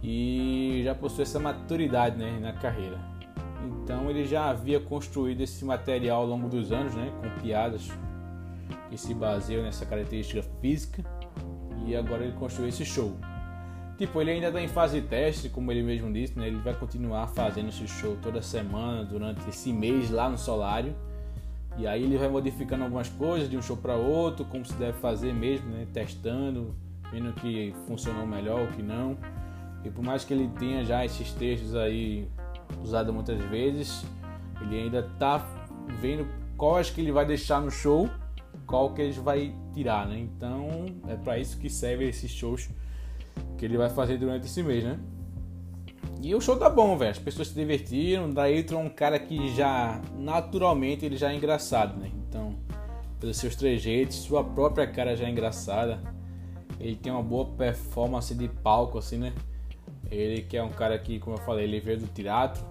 e 0.02 0.82
já 0.84 0.96
possui 0.96 1.24
essa 1.24 1.40
maturidade, 1.40 2.18
né, 2.18 2.40
na 2.40 2.54
carreira. 2.54 3.00
Então 3.84 4.10
ele 4.10 4.26
já 4.26 4.50
havia 4.50 4.80
construído 4.80 5.42
esse 5.42 5.64
material 5.66 6.22
ao 6.22 6.28
longo 6.28 6.48
dos 6.48 6.72
anos, 6.72 6.96
né, 6.96 7.12
com 7.22 7.42
piadas 7.42 7.90
que 8.90 8.98
se 8.98 9.14
baseiam 9.14 9.64
nessa 9.64 9.86
característica 9.86 10.44
física 10.62 11.04
e 11.86 11.96
agora 11.96 12.24
ele 12.24 12.34
construiu 12.34 12.70
esse 12.70 12.86
show. 12.86 13.16
Tipo, 13.98 14.22
ele 14.22 14.32
ainda 14.32 14.48
está 14.48 14.62
em 14.62 14.68
fase 14.70 15.02
de 15.02 15.08
teste, 15.08 15.50
como 15.50 15.72
ele 15.74 15.84
mesmo 15.84 16.12
disse, 16.14 16.40
né? 16.40 16.48
Ele 16.48 16.60
vai 16.60 16.74
continuar 16.74 17.28
fazendo 17.28 17.68
esse 17.68 17.86
show 17.86 18.18
toda 18.22 18.42
semana 18.42 19.04
durante 19.04 19.48
esse 19.50 19.74
mês 19.74 20.10
lá 20.10 20.30
no 20.30 20.38
Solário. 20.38 20.96
E 21.78 21.86
aí 21.86 22.04
ele 22.04 22.18
vai 22.18 22.30
modificando 22.30 22.86
algumas 22.86 23.10
coisas 23.10 23.50
de 23.50 23.58
um 23.58 23.62
show 23.62 23.76
para 23.76 23.96
outro, 23.96 24.46
como 24.46 24.64
se 24.64 24.74
deve 24.76 24.98
fazer 25.00 25.34
mesmo, 25.34 25.70
né? 25.70 25.86
Testando, 25.92 26.74
vendo 27.12 27.34
que 27.34 27.76
funcionou 27.88 28.26
melhor 28.26 28.62
ou 28.62 28.68
que 28.68 28.82
não. 28.82 29.18
E 29.84 29.90
por 29.90 30.04
mais 30.04 30.24
que 30.24 30.34
ele 30.34 30.50
tenha 30.60 30.84
já 30.84 31.06
esses 31.06 31.32
textos 31.32 31.76
aí 31.76 32.28
usada 32.84 33.12
muitas 33.12 33.40
vezes. 33.46 34.06
Ele 34.62 34.84
ainda 34.84 35.04
tá 35.18 35.46
vendo 36.00 36.28
quais 36.58 36.90
que 36.90 37.02
ele 37.02 37.12
vai 37.12 37.26
deixar 37.26 37.62
no 37.62 37.72
show, 37.72 38.10
qual 38.68 38.94
que 38.94 39.02
ele 39.02 39.14
vai 39.14 39.56
tirar, 39.74 40.08
né? 40.08 40.20
Então 40.20 40.86
é 41.08 41.16
para 41.16 41.40
isso 41.40 41.58
que 41.58 41.70
serve 41.70 42.08
esses 42.08 42.30
shows 42.30 42.70
que 43.58 43.66
ele 43.66 43.78
vai 43.78 43.90
fazer 43.90 44.18
durante 44.18 44.46
esse 44.46 44.62
mês, 44.62 44.84
né? 44.84 45.00
E 46.22 46.36
o 46.36 46.42
show 46.42 46.58
tá 46.58 46.70
bom, 46.70 46.98
velho. 46.98 47.12
As 47.12 47.20
pessoas 47.20 47.48
se 47.48 47.56
divertiram. 47.56 48.30
Daí 48.30 48.60
entra 48.60 48.78
um 48.78 48.90
cara 48.90 49.18
que 49.18 49.56
já 49.56 50.02
naturalmente 50.18 51.06
ele 51.06 51.16
já 51.16 51.32
é 51.32 51.36
engraçado, 51.36 51.98
né? 51.98 52.12
Então, 52.28 52.56
pelos 53.20 53.38
seus 53.38 53.56
trejeitos, 53.56 54.18
sua 54.18 54.44
própria 54.44 54.86
cara 54.86 55.16
já 55.16 55.26
é 55.26 55.30
engraçada. 55.30 56.02
Ele 56.78 56.96
tem 56.96 57.12
uma 57.12 57.24
boa 57.24 57.46
performance 57.46 58.36
de 58.36 58.50
palco, 58.50 58.98
assim, 58.98 59.18
né? 59.18 59.34
Ele 60.12 60.42
que 60.42 60.58
é 60.58 60.64
um 60.64 60.70
cara 60.70 60.98
que, 60.98 61.20
como 61.20 61.38
eu 61.38 61.42
falei, 61.42 61.66
ele 61.66 61.80
veio 61.80 62.00
do 62.00 62.08
teatro. 62.08 62.64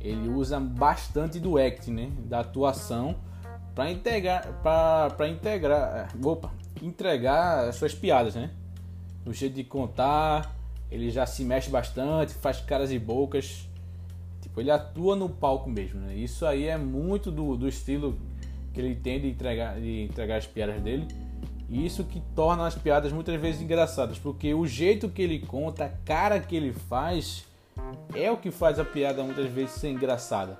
Ele 0.00 0.28
usa 0.28 0.58
bastante 0.58 1.38
do 1.38 1.58
acting, 1.58 1.92
né? 1.92 2.12
Da 2.24 2.40
atuação 2.40 3.16
para 3.74 3.90
integrar, 3.90 4.52
para 4.62 5.28
integrar, 5.28 6.08
opa, 6.22 6.52
entregar 6.82 7.68
as 7.68 7.76
suas 7.76 7.94
piadas, 7.94 8.34
né? 8.34 8.50
O 9.24 9.32
jeito 9.32 9.54
de 9.54 9.64
contar, 9.64 10.54
ele 10.90 11.10
já 11.10 11.24
se 11.24 11.44
mexe 11.44 11.70
bastante, 11.70 12.34
faz 12.34 12.60
caras 12.60 12.90
e 12.90 12.98
bocas. 12.98 13.68
Tipo, 14.40 14.60
ele 14.60 14.70
atua 14.70 15.16
no 15.16 15.28
palco 15.28 15.70
mesmo, 15.70 16.00
né? 16.00 16.14
Isso 16.14 16.44
aí 16.44 16.66
é 16.66 16.76
muito 16.76 17.30
do, 17.30 17.56
do 17.56 17.68
estilo 17.68 18.18
que 18.74 18.80
ele 18.80 18.94
tem 18.94 19.20
de 19.20 19.28
entregar, 19.28 19.80
de 19.80 20.02
entregar 20.02 20.36
as 20.36 20.46
piadas 20.46 20.82
dele. 20.82 21.06
E 21.72 21.86
isso 21.86 22.04
que 22.04 22.20
torna 22.36 22.66
as 22.66 22.74
piadas 22.74 23.10
muitas 23.12 23.40
vezes 23.40 23.62
engraçadas, 23.62 24.18
porque 24.18 24.52
o 24.52 24.66
jeito 24.66 25.08
que 25.08 25.22
ele 25.22 25.38
conta, 25.38 25.86
a 25.86 25.88
cara 25.88 26.38
que 26.38 26.54
ele 26.54 26.70
faz, 26.70 27.46
é 28.14 28.30
o 28.30 28.36
que 28.36 28.50
faz 28.50 28.78
a 28.78 28.84
piada 28.84 29.22
muitas 29.22 29.50
vezes 29.50 29.76
ser 29.76 29.88
engraçada. 29.88 30.58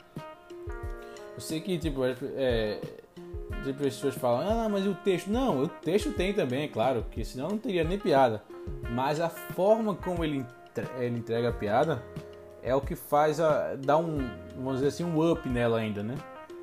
Eu 1.35 1.41
sei 1.41 1.61
que, 1.61 1.77
tipo, 1.77 2.01
é, 2.05 2.81
as 3.61 3.77
pessoas 3.77 4.15
falam, 4.15 4.65
ah, 4.65 4.69
mas 4.71 4.87
o 4.87 4.95
texto. 4.95 5.29
Não, 5.29 5.65
o 5.65 5.69
texto 5.69 6.13
tem 6.13 6.33
também, 6.33 6.63
é 6.63 6.69
claro, 6.69 7.05
que 7.11 7.23
senão 7.27 7.51
não 7.51 7.59
teria 7.59 7.85
nem 7.85 7.99
piada. 7.99 8.43
Mas 8.91 9.21
a 9.21 9.29
forma 9.29 9.95
como 9.95 10.25
ele, 10.25 10.47
ele 10.99 11.19
entrega 11.19 11.51
a 11.51 11.53
piada 11.53 12.03
é 12.63 12.75
o 12.75 12.81
que 12.81 12.97
faz 12.97 13.39
a, 13.39 13.75
dar 13.75 13.99
um, 13.99 14.17
vamos 14.57 14.77
dizer 14.77 14.89
assim, 14.89 15.05
um 15.05 15.31
up 15.31 15.47
nela 15.47 15.79
ainda, 15.79 16.03
né? 16.03 16.15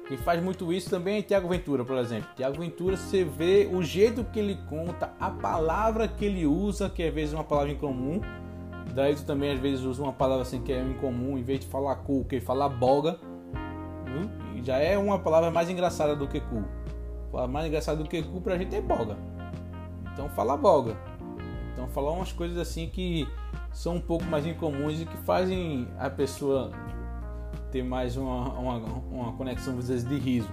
Quem 0.10 0.18
faz 0.18 0.44
muito 0.44 0.74
isso 0.74 0.90
também 0.90 1.20
é 1.20 1.22
Tiago 1.22 1.48
Ventura, 1.48 1.86
por 1.86 1.96
exemplo. 1.96 2.28
Tiago 2.36 2.60
Ventura, 2.60 2.98
você 2.98 3.24
vê 3.24 3.70
o 3.72 3.84
jeito 3.84 4.24
que 4.24 4.40
ele 4.40 4.58
conta, 4.68 5.14
a 5.20 5.30
palavra 5.30 6.08
que 6.08 6.26
ele 6.26 6.48
usa, 6.48 6.90
que 6.90 7.04
às 7.04 7.14
vezes 7.14 7.36
é 7.36 7.38
uma 7.38 7.44
palavra 7.44 7.72
incomum. 7.72 8.20
Daí 8.96 9.14
tu 9.14 9.24
também 9.24 9.52
às 9.52 9.60
vezes 9.60 9.86
usa 9.86 10.02
uma 10.02 10.12
palavra 10.12 10.42
assim 10.42 10.64
que 10.64 10.74
é 10.74 10.82
incomum, 10.82 11.38
em 11.38 11.44
vez 11.44 11.60
de 11.60 11.68
falar 11.68 11.96
cu, 11.98 12.26
que 12.26 12.42
fala 12.42 12.68
boga. 12.68 13.20
Já 14.64 14.78
é 14.78 14.98
uma 14.98 15.20
palavra 15.20 15.52
mais 15.52 15.70
engraçada 15.70 16.16
do 16.16 16.28
que 16.28 16.40
cu. 16.42 16.64
Mais 17.48 17.68
engraçado 17.68 18.02
do 18.02 18.10
que 18.10 18.24
cu 18.24 18.42
pra 18.42 18.58
gente 18.58 18.76
é 18.76 18.82
boga. 18.82 19.16
Então 20.12 20.28
fala 20.30 20.58
boga. 20.58 20.98
Então 21.72 21.88
falar 21.88 22.14
umas 22.14 22.32
coisas 22.32 22.58
assim 22.58 22.90
que 22.90 23.28
são 23.72 23.98
um 23.98 24.02
pouco 24.02 24.26
mais 24.26 24.44
incomuns 24.44 25.02
e 25.02 25.06
que 25.06 25.18
fazem 25.18 25.88
a 26.00 26.10
pessoa 26.10 26.72
ter 27.72 27.84
mais 27.84 28.18
uma, 28.18 28.50
uma, 28.54 28.78
uma 29.12 29.34
conexão 29.34 29.78
às 29.78 29.88
vezes 29.88 30.08
de 30.08 30.18
riso. 30.18 30.50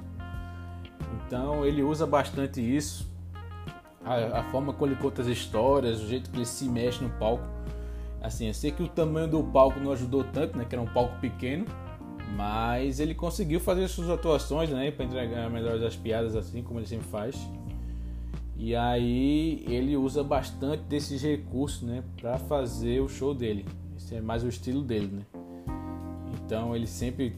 Então 1.26 1.64
ele 1.64 1.82
usa 1.82 2.06
bastante 2.06 2.61
isso. 2.61 3.11
A, 4.04 4.40
a, 4.40 4.42
forma 4.44 4.73
como 4.73 4.92
ele 4.92 5.00
conta 5.00 5.23
as 5.23 5.28
histórias, 5.28 6.00
o 6.00 6.06
jeito 6.06 6.30
que 6.30 6.37
ele 6.37 6.46
se 6.46 6.68
mexe 6.68 7.02
no 7.02 7.11
palco. 7.11 7.44
Assim, 8.23 8.46
eu 8.46 8.54
sei 8.54 8.70
que 8.70 8.82
o 8.82 8.88
tamanho 8.88 9.28
do 9.28 9.42
palco 9.42 9.78
não 9.80 9.92
ajudou 9.92 10.25
tanto, 10.25 10.56
né? 10.56 10.64
Que 10.64 10.75
era 10.75 10.82
um 10.82 10.87
palco 10.87 11.18
pequeno. 11.20 11.64
Mas 12.37 13.00
ele 13.00 13.14
conseguiu 13.14 13.61
fazer 13.61 13.87
suas 13.88 14.11
atuações, 14.11 14.70
né? 14.70 14.90
Para 14.90 15.04
entregar 15.04 15.50
melhores 15.50 15.82
as 15.82 15.96
piadas, 15.96 16.37
assim 16.37 16.62
como 16.62 16.78
ele 16.78 16.87
sempre 16.87 17.06
faz. 17.08 17.37
E 18.56 18.75
aí 18.75 19.64
ele 19.69 19.97
usa 19.97 20.25
bastante 20.25 20.82
desses 20.84 21.23
recursos, 21.23 21.82
né? 21.82 22.02
Para 22.21 22.38
fazer 22.38 23.00
o 23.00 23.08
show 23.08 23.34
dele. 23.34 23.67
Esse 23.97 24.14
é 24.14 24.21
mais 24.21 24.45
o 24.45 24.49
estilo 24.49 24.82
dele, 24.82 25.08
né? 25.08 25.23
Então 26.47 26.75
ele 26.75 26.87
sempre 26.87 27.37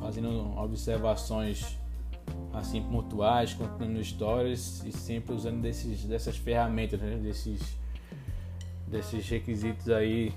fazendo 0.00 0.58
observações 0.58 1.78
assim 2.52 2.82
pontuais, 2.82 3.52
contando 3.52 4.00
histórias 4.00 4.82
e 4.84 4.90
sempre 4.90 5.34
usando 5.34 5.60
desses, 5.60 6.04
dessas 6.04 6.36
ferramentas, 6.36 6.98
né? 7.00 7.16
desses, 7.22 7.60
desses 8.88 9.28
requisitos 9.28 9.90
aí 9.90 10.32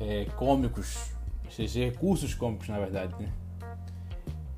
é, 0.00 0.26
cômicos 0.36 1.14
esses 1.48 1.74
recursos 1.74 2.34
cômicos, 2.34 2.68
na 2.68 2.78
verdade, 2.78 3.14
né? 3.18 3.28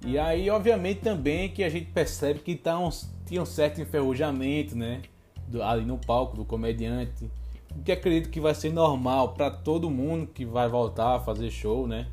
E 0.06 0.18
aí, 0.18 0.48
obviamente, 0.48 1.00
também 1.00 1.50
que 1.50 1.62
a 1.62 1.68
gente 1.68 1.90
percebe 1.90 2.40
que 2.40 2.56
tá 2.56 2.78
um, 2.78 2.88
tinha 3.26 3.42
um 3.42 3.46
certo 3.46 3.80
enferrujamento, 3.80 4.76
né? 4.76 5.02
Do, 5.46 5.62
ali 5.62 5.84
no 5.84 5.98
palco 5.98 6.36
do 6.36 6.44
comediante. 6.44 7.30
O 7.76 7.82
que 7.82 7.92
acredito 7.92 8.30
que 8.30 8.40
vai 8.40 8.54
ser 8.54 8.72
normal 8.72 9.34
para 9.34 9.50
todo 9.50 9.90
mundo 9.90 10.26
que 10.26 10.44
vai 10.44 10.68
voltar 10.68 11.16
a 11.16 11.20
fazer 11.20 11.50
show, 11.50 11.86
né? 11.86 12.06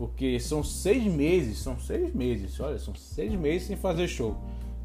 Porque 0.00 0.40
são 0.40 0.64
seis 0.64 1.04
meses, 1.04 1.58
são 1.58 1.78
seis 1.78 2.14
meses, 2.14 2.58
olha, 2.58 2.78
são 2.78 2.94
seis 2.94 3.34
meses 3.34 3.68
sem 3.68 3.76
fazer 3.76 4.08
show. 4.08 4.34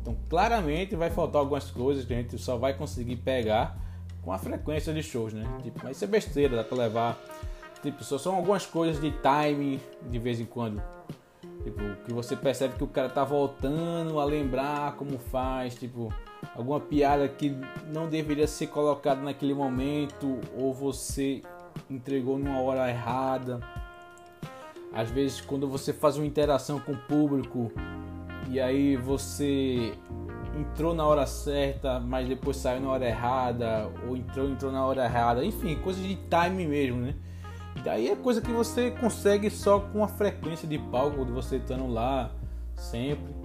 Então, 0.01 0.15
claramente 0.29 0.93
vai 0.93 1.09
faltar 1.09 1.39
algumas 1.39 1.71
coisas 1.71 2.03
que 2.03 2.13
a 2.13 2.17
gente 2.17 2.37
só 2.37 2.57
vai 2.57 2.73
conseguir 2.73 3.15
pegar 3.15 3.79
com 4.21 4.33
a 4.33 4.37
frequência 4.37 4.93
de 4.93 5.01
shows, 5.01 5.31
né? 5.31 5.45
Tipo, 5.63 5.79
mas 5.83 5.95
isso 5.95 6.03
é 6.03 6.07
besteira, 6.07 6.57
dá 6.57 6.63
pra 6.65 6.77
levar 6.77 7.17
Tipo, 7.85 8.03
só 8.03 8.17
são 8.17 8.35
algumas 8.35 8.65
coisas 8.65 8.99
de 8.99 9.11
time 9.11 9.79
de 10.09 10.17
vez 10.17 10.39
em 10.39 10.45
quando. 10.45 10.81
Tipo, 11.63 11.79
que 12.03 12.11
você 12.11 12.35
percebe 12.35 12.77
que 12.77 12.83
o 12.83 12.87
cara 12.87 13.09
tá 13.09 13.23
voltando 13.23 14.19
a 14.19 14.25
lembrar 14.25 14.95
como 14.95 15.19
faz, 15.19 15.75
tipo, 15.75 16.11
alguma 16.55 16.79
piada 16.79 17.27
que 17.27 17.55
não 17.93 18.09
deveria 18.09 18.47
ser 18.47 18.67
colocada 18.67 19.21
naquele 19.21 19.53
momento 19.53 20.39
ou 20.57 20.73
você 20.73 21.43
entregou 21.87 22.39
numa 22.39 22.59
hora 22.59 22.89
errada. 22.89 23.59
Às 24.95 25.11
vezes 25.11 25.41
quando 25.41 25.67
você 25.67 25.91
faz 25.91 26.17
uma 26.17 26.25
interação 26.25 26.79
com 26.79 26.93
o 26.93 26.97
público 26.97 27.71
e 28.49 28.59
aí 28.59 28.95
você 28.95 29.93
entrou 30.57 30.93
na 30.93 31.05
hora 31.05 31.25
certa, 31.25 31.99
mas 31.99 32.27
depois 32.27 32.57
saiu 32.57 32.81
na 32.81 32.89
hora 32.89 33.05
errada, 33.05 33.91
ou 34.07 34.15
entrou, 34.15 34.49
entrou 34.49 34.71
na 34.71 34.85
hora 34.85 35.03
errada, 35.03 35.43
enfim, 35.43 35.75
coisas 35.75 36.01
de 36.01 36.15
time 36.15 36.65
mesmo, 36.65 37.01
né? 37.01 37.15
Daí 37.83 38.09
é 38.09 38.15
coisa 38.15 38.41
que 38.41 38.51
você 38.51 38.91
consegue 38.91 39.49
só 39.49 39.79
com 39.79 40.03
a 40.03 40.07
frequência 40.07 40.67
de 40.67 40.79
palco, 40.79 41.25
de 41.25 41.31
você 41.31 41.57
estando 41.57 41.87
lá 41.87 42.31
sempre. 42.75 43.35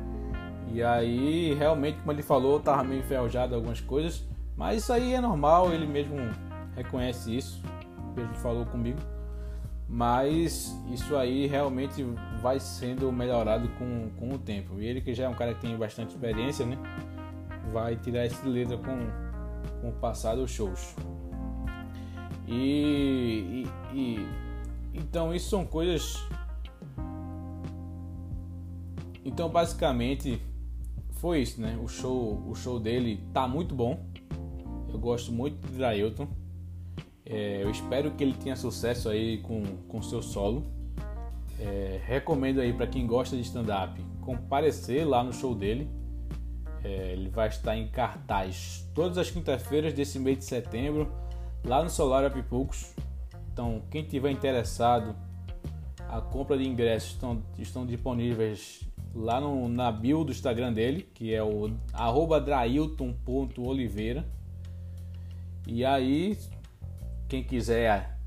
E 0.72 0.82
aí, 0.82 1.52
realmente, 1.54 1.98
como 1.98 2.12
ele 2.12 2.22
falou, 2.22 2.60
tava 2.60 2.84
meio 2.84 3.00
enferrujado 3.00 3.54
algumas 3.54 3.80
coisas. 3.80 4.24
Mas 4.56 4.82
isso 4.82 4.92
aí 4.92 5.14
é 5.14 5.20
normal, 5.20 5.72
ele 5.72 5.86
mesmo 5.86 6.16
reconhece 6.76 7.36
isso. 7.36 7.62
Ele 8.16 8.34
falou 8.34 8.64
comigo. 8.66 8.98
Mas 9.92 10.72
isso 10.88 11.16
aí 11.16 11.48
realmente 11.48 12.04
vai 12.40 12.60
sendo 12.60 13.10
melhorado 13.10 13.68
com, 13.70 14.08
com 14.10 14.34
o 14.34 14.38
tempo. 14.38 14.80
E 14.80 14.86
ele 14.86 15.00
que 15.00 15.12
já 15.12 15.24
é 15.24 15.28
um 15.28 15.34
cara 15.34 15.52
que 15.52 15.62
tem 15.62 15.76
bastante 15.76 16.10
experiência, 16.10 16.64
né? 16.64 16.78
Vai 17.72 17.96
tirar 17.96 18.24
esse 18.24 18.46
letra 18.46 18.78
com, 18.78 19.80
com 19.80 19.88
o 19.88 19.92
passar 19.94 20.36
dos 20.36 20.48
shows. 20.52 20.94
E, 22.46 23.64
e, 23.92 23.98
e, 23.98 24.26
então 24.94 25.34
isso 25.34 25.50
são 25.50 25.66
coisas. 25.66 26.24
Então 29.24 29.48
basicamente 29.48 30.40
foi 31.14 31.42
isso, 31.42 31.60
né? 31.60 31.76
O 31.82 31.88
show, 31.88 32.48
o 32.48 32.54
show 32.54 32.78
dele 32.78 33.24
tá 33.32 33.48
muito 33.48 33.74
bom. 33.74 34.06
Eu 34.88 35.00
gosto 35.00 35.32
muito 35.32 35.66
de 35.66 35.76
Drailton. 35.76 36.28
É, 37.32 37.62
eu 37.62 37.70
espero 37.70 38.10
que 38.10 38.24
ele 38.24 38.34
tenha 38.34 38.56
sucesso 38.56 39.08
aí 39.08 39.38
com 39.38 39.62
com 39.86 40.02
seu 40.02 40.20
solo. 40.20 40.66
É, 41.60 42.00
recomendo 42.04 42.60
aí 42.60 42.72
para 42.72 42.88
quem 42.88 43.06
gosta 43.06 43.36
de 43.36 43.42
stand-up 43.42 44.02
comparecer 44.20 45.06
lá 45.06 45.22
no 45.22 45.32
show 45.32 45.54
dele. 45.54 45.88
É, 46.82 47.12
ele 47.12 47.28
vai 47.28 47.46
estar 47.48 47.76
em 47.76 47.86
cartaz 47.88 48.90
todas 48.94 49.16
as 49.16 49.30
quintas-feiras 49.30 49.92
desse 49.92 50.18
mês 50.18 50.38
de 50.38 50.44
setembro 50.44 51.08
lá 51.64 51.84
no 51.84 51.90
Solar 51.90 52.24
Apipoucos. 52.24 52.92
Então, 53.52 53.82
quem 53.90 54.02
tiver 54.02 54.30
interessado, 54.30 55.14
a 56.08 56.20
compra 56.20 56.58
de 56.58 56.66
ingressos 56.66 57.12
estão, 57.12 57.42
estão 57.58 57.86
disponíveis 57.86 58.80
lá 59.14 59.40
no, 59.40 59.68
na 59.68 59.92
bio 59.92 60.24
do 60.24 60.32
Instagram 60.32 60.72
dele, 60.72 61.08
que 61.14 61.32
é 61.34 61.42
o 61.42 61.70
drailton.oliveira. 62.44 64.24
E 65.66 65.84
aí, 65.84 66.38
quem 67.30 67.44
quiser 67.44 68.18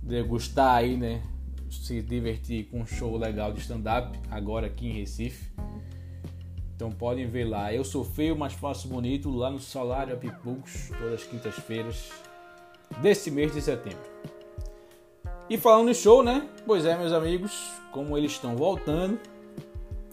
degustar 0.00 0.76
aí, 0.76 0.96
né, 0.96 1.20
se 1.68 2.00
divertir 2.00 2.66
com 2.66 2.80
um 2.80 2.86
show 2.86 3.16
legal 3.16 3.52
de 3.52 3.60
stand-up 3.60 4.16
agora 4.30 4.68
aqui 4.68 4.88
em 4.88 4.92
Recife. 4.92 5.50
Então 6.74 6.90
podem 6.90 7.26
ver 7.26 7.44
lá. 7.44 7.74
Eu 7.74 7.84
sou 7.84 8.04
feio, 8.04 8.38
mas 8.38 8.52
faço 8.52 8.86
bonito 8.86 9.28
lá 9.28 9.50
no 9.50 9.58
Salário 9.58 10.14
Apipucos, 10.14 10.88
todas 10.96 11.14
as 11.14 11.24
quintas-feiras 11.24 12.10
desse 13.02 13.28
mês 13.30 13.52
de 13.52 13.60
setembro. 13.60 14.08
E 15.48 15.58
falando 15.58 15.90
em 15.90 15.94
show, 15.94 16.22
né? 16.22 16.48
Pois 16.64 16.84
é, 16.84 16.96
meus 16.96 17.12
amigos, 17.12 17.72
como 17.90 18.16
eles 18.16 18.30
estão 18.30 18.56
voltando, 18.56 19.18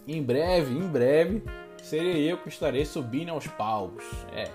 em 0.06 0.20
breve, 0.20 0.74
em 0.74 0.86
breve, 0.88 1.44
serei 1.80 2.30
eu 2.30 2.38
que 2.38 2.48
estarei 2.48 2.84
subindo 2.84 3.30
aos 3.30 3.46
palcos. 3.46 4.04
É. 4.32 4.50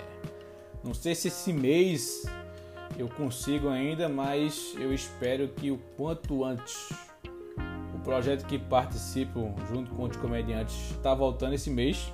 Não 0.84 0.94
sei 0.94 1.16
se 1.16 1.30
esse 1.30 1.54
mês 1.54 2.26
eu 2.98 3.08
consigo 3.10 3.70
ainda, 3.70 4.08
mas 4.08 4.76
eu 4.78 4.94
espero 4.94 5.48
que 5.48 5.72
o 5.72 5.78
quanto 5.98 6.44
antes. 6.44 6.92
O 7.96 8.00
projeto 8.00 8.46
que 8.46 8.60
participo 8.60 9.54
junto 9.72 9.92
com 9.92 10.04
os 10.04 10.18
comediantes 10.18 10.92
está 10.92 11.14
voltando 11.14 11.54
esse 11.54 11.70
mês. 11.70 12.14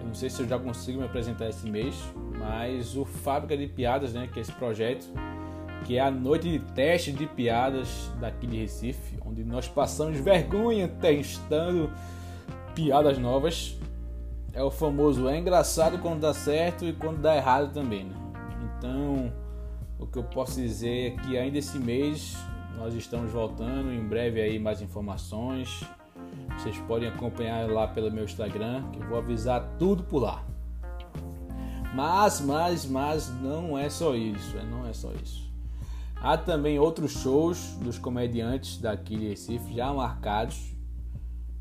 Eu 0.00 0.06
não 0.06 0.14
sei 0.14 0.30
se 0.30 0.40
eu 0.40 0.48
já 0.48 0.58
consigo 0.58 1.00
me 1.00 1.06
apresentar 1.06 1.48
esse 1.48 1.68
mês, 1.68 1.94
mas 2.38 2.96
o 2.96 3.04
Fábrica 3.04 3.56
de 3.56 3.66
Piadas, 3.66 4.12
né, 4.12 4.28
que 4.32 4.38
é 4.38 4.42
esse 4.42 4.52
projeto, 4.52 5.06
que 5.84 5.96
é 5.96 6.00
a 6.00 6.10
noite 6.10 6.50
de 6.50 6.58
teste 6.72 7.12
de 7.12 7.26
piadas 7.26 8.10
daqui 8.20 8.46
de 8.46 8.56
Recife, 8.56 9.18
onde 9.24 9.44
nós 9.44 9.68
passamos 9.68 10.18
vergonha 10.18 10.88
testando 10.88 11.90
piadas 12.74 13.18
novas. 13.18 13.78
É 14.52 14.62
o 14.62 14.70
famoso 14.70 15.28
é 15.28 15.38
engraçado 15.38 15.98
quando 15.98 16.20
dá 16.20 16.32
certo 16.32 16.84
e 16.84 16.92
quando 16.92 17.20
dá 17.20 17.36
errado 17.36 17.72
também, 17.72 18.04
né? 18.04 18.14
Então, 18.78 19.32
o 19.98 20.06
que 20.06 20.18
eu 20.18 20.24
posso 20.24 20.60
dizer 20.60 21.12
é 21.12 21.22
que 21.22 21.38
ainda 21.38 21.58
esse 21.58 21.78
mês 21.78 22.36
nós 22.76 22.94
estamos 22.94 23.30
voltando, 23.30 23.92
em 23.92 24.06
breve 24.06 24.40
aí 24.40 24.58
mais 24.58 24.82
informações. 24.82 25.84
Vocês 26.58 26.76
podem 26.86 27.08
acompanhar 27.08 27.68
lá 27.70 27.86
pelo 27.86 28.10
meu 28.10 28.24
Instagram, 28.24 28.82
que 28.90 29.00
eu 29.00 29.08
vou 29.08 29.18
avisar 29.18 29.76
tudo 29.78 30.02
por 30.04 30.22
lá. 30.22 30.44
Mas, 31.94 32.40
mas, 32.40 32.84
mas 32.84 33.28
não 33.40 33.78
é 33.78 33.88
só 33.88 34.16
isso, 34.16 34.56
é, 34.58 34.64
não 34.64 34.86
é 34.86 34.92
só 34.92 35.12
isso. 35.12 35.44
Há 36.16 36.36
também 36.36 36.78
outros 36.78 37.12
shows 37.12 37.76
dos 37.80 37.98
comediantes 37.98 38.78
daqui 38.78 39.16
de 39.16 39.28
Recife 39.28 39.74
já 39.74 39.92
marcados 39.92 40.74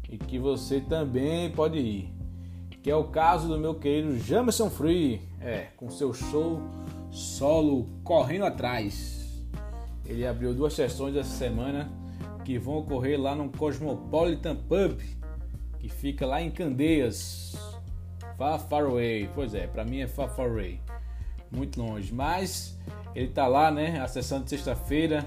e 0.10 0.18
que 0.18 0.40
você 0.40 0.80
também 0.80 1.52
pode 1.52 1.78
ir. 1.78 2.14
Que 2.82 2.90
é 2.90 2.96
o 2.96 3.06
caso 3.06 3.48
do 3.48 3.60
meu 3.60 3.76
querido 3.76 4.18
Jamerson 4.20 4.70
Free, 4.70 5.22
é, 5.40 5.68
com 5.78 5.90
seu 5.90 6.14
show 6.14 6.62
solo 7.14 7.88
Correndo 8.04 8.46
Atrás. 8.46 9.46
Ele 10.04 10.26
abriu 10.26 10.54
duas 10.54 10.74
sessões 10.74 11.16
essa 11.16 11.30
semana 11.30 11.90
que 12.44 12.58
vão 12.58 12.80
ocorrer 12.80 13.22
lá 13.22 13.36
no 13.36 13.50
Cosmopolitan 13.50 14.56
Pub, 14.56 15.00
que 15.80 15.88
fica 15.88 16.26
lá 16.26 16.42
em 16.42 16.50
Candeias, 16.50 17.56
Far 18.36 18.60
Far 18.60 18.86
Away. 18.86 19.30
Pois 19.34 19.54
é, 19.54 19.68
para 19.68 19.86
mim 19.86 20.02
é 20.02 20.08
Far 20.08 20.28
Far 20.36 20.50
Away, 20.50 20.82
muito 21.52 21.80
longe. 21.80 22.12
Mas 22.12 22.78
ele 23.16 23.28
tá 23.28 23.48
lá, 23.48 23.70
né? 23.70 24.02
A 24.02 24.08
sessão 24.08 24.42
de 24.42 24.50
sexta-feira, 24.50 25.26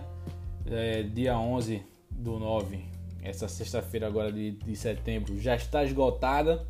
é, 0.67 1.05
dia 1.05 1.39
11 1.39 1.83
do 2.11 2.39
9, 2.39 2.85
essa 3.23 3.47
sexta-feira 3.47 4.09
agora 4.09 4.33
de, 4.33 4.51
de 4.51 4.77
setembro, 4.77 5.39
já 5.39 5.55
está 5.55 5.85
esgotada. 5.85 6.67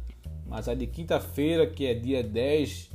Mas 0.46 0.68
a 0.68 0.74
de 0.74 0.86
quinta-feira, 0.86 1.66
que 1.66 1.86
é 1.86 1.94
dia 1.94 2.22
10 2.22 2.90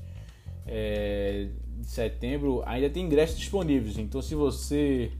é, 0.66 1.50
de 1.78 1.90
setembro, 1.90 2.64
ainda 2.66 2.90
tem 2.90 3.06
ingressos 3.06 3.38
disponíveis. 3.38 3.98
Então, 3.98 4.22
se 4.22 4.36
você 4.36 5.12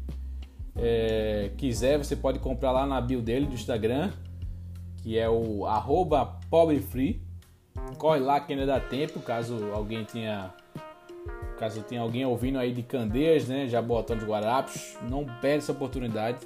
é, 0.76 1.52
quiser, 1.58 1.98
você 1.98 2.16
pode 2.16 2.40
comprar 2.40 2.72
lá 2.72 2.86
na 2.86 3.00
bio 3.02 3.22
dele 3.22 3.46
do 3.46 3.54
Instagram, 3.54 4.12
que 4.98 5.18
é 5.18 5.30
o 5.30 5.66
pobrefree. 6.50 7.22
Corre 7.98 8.20
lá 8.20 8.40
que 8.40 8.54
ainda 8.54 8.66
dá 8.66 8.80
tempo, 8.80 9.20
caso 9.20 9.72
alguém 9.74 10.06
tenha. 10.06 10.54
Caso 11.58 11.84
tenha 11.84 12.02
alguém 12.02 12.26
ouvindo 12.26 12.58
aí 12.58 12.74
de 12.74 12.82
Candeias, 12.82 13.48
né? 13.48 13.68
Já 13.68 13.82
botando 13.82 14.22
os 14.22 14.28
guarapos, 14.28 14.98
não 15.08 15.26
perde 15.26 15.60
essa 15.60 15.72
oportunidade. 15.72 16.40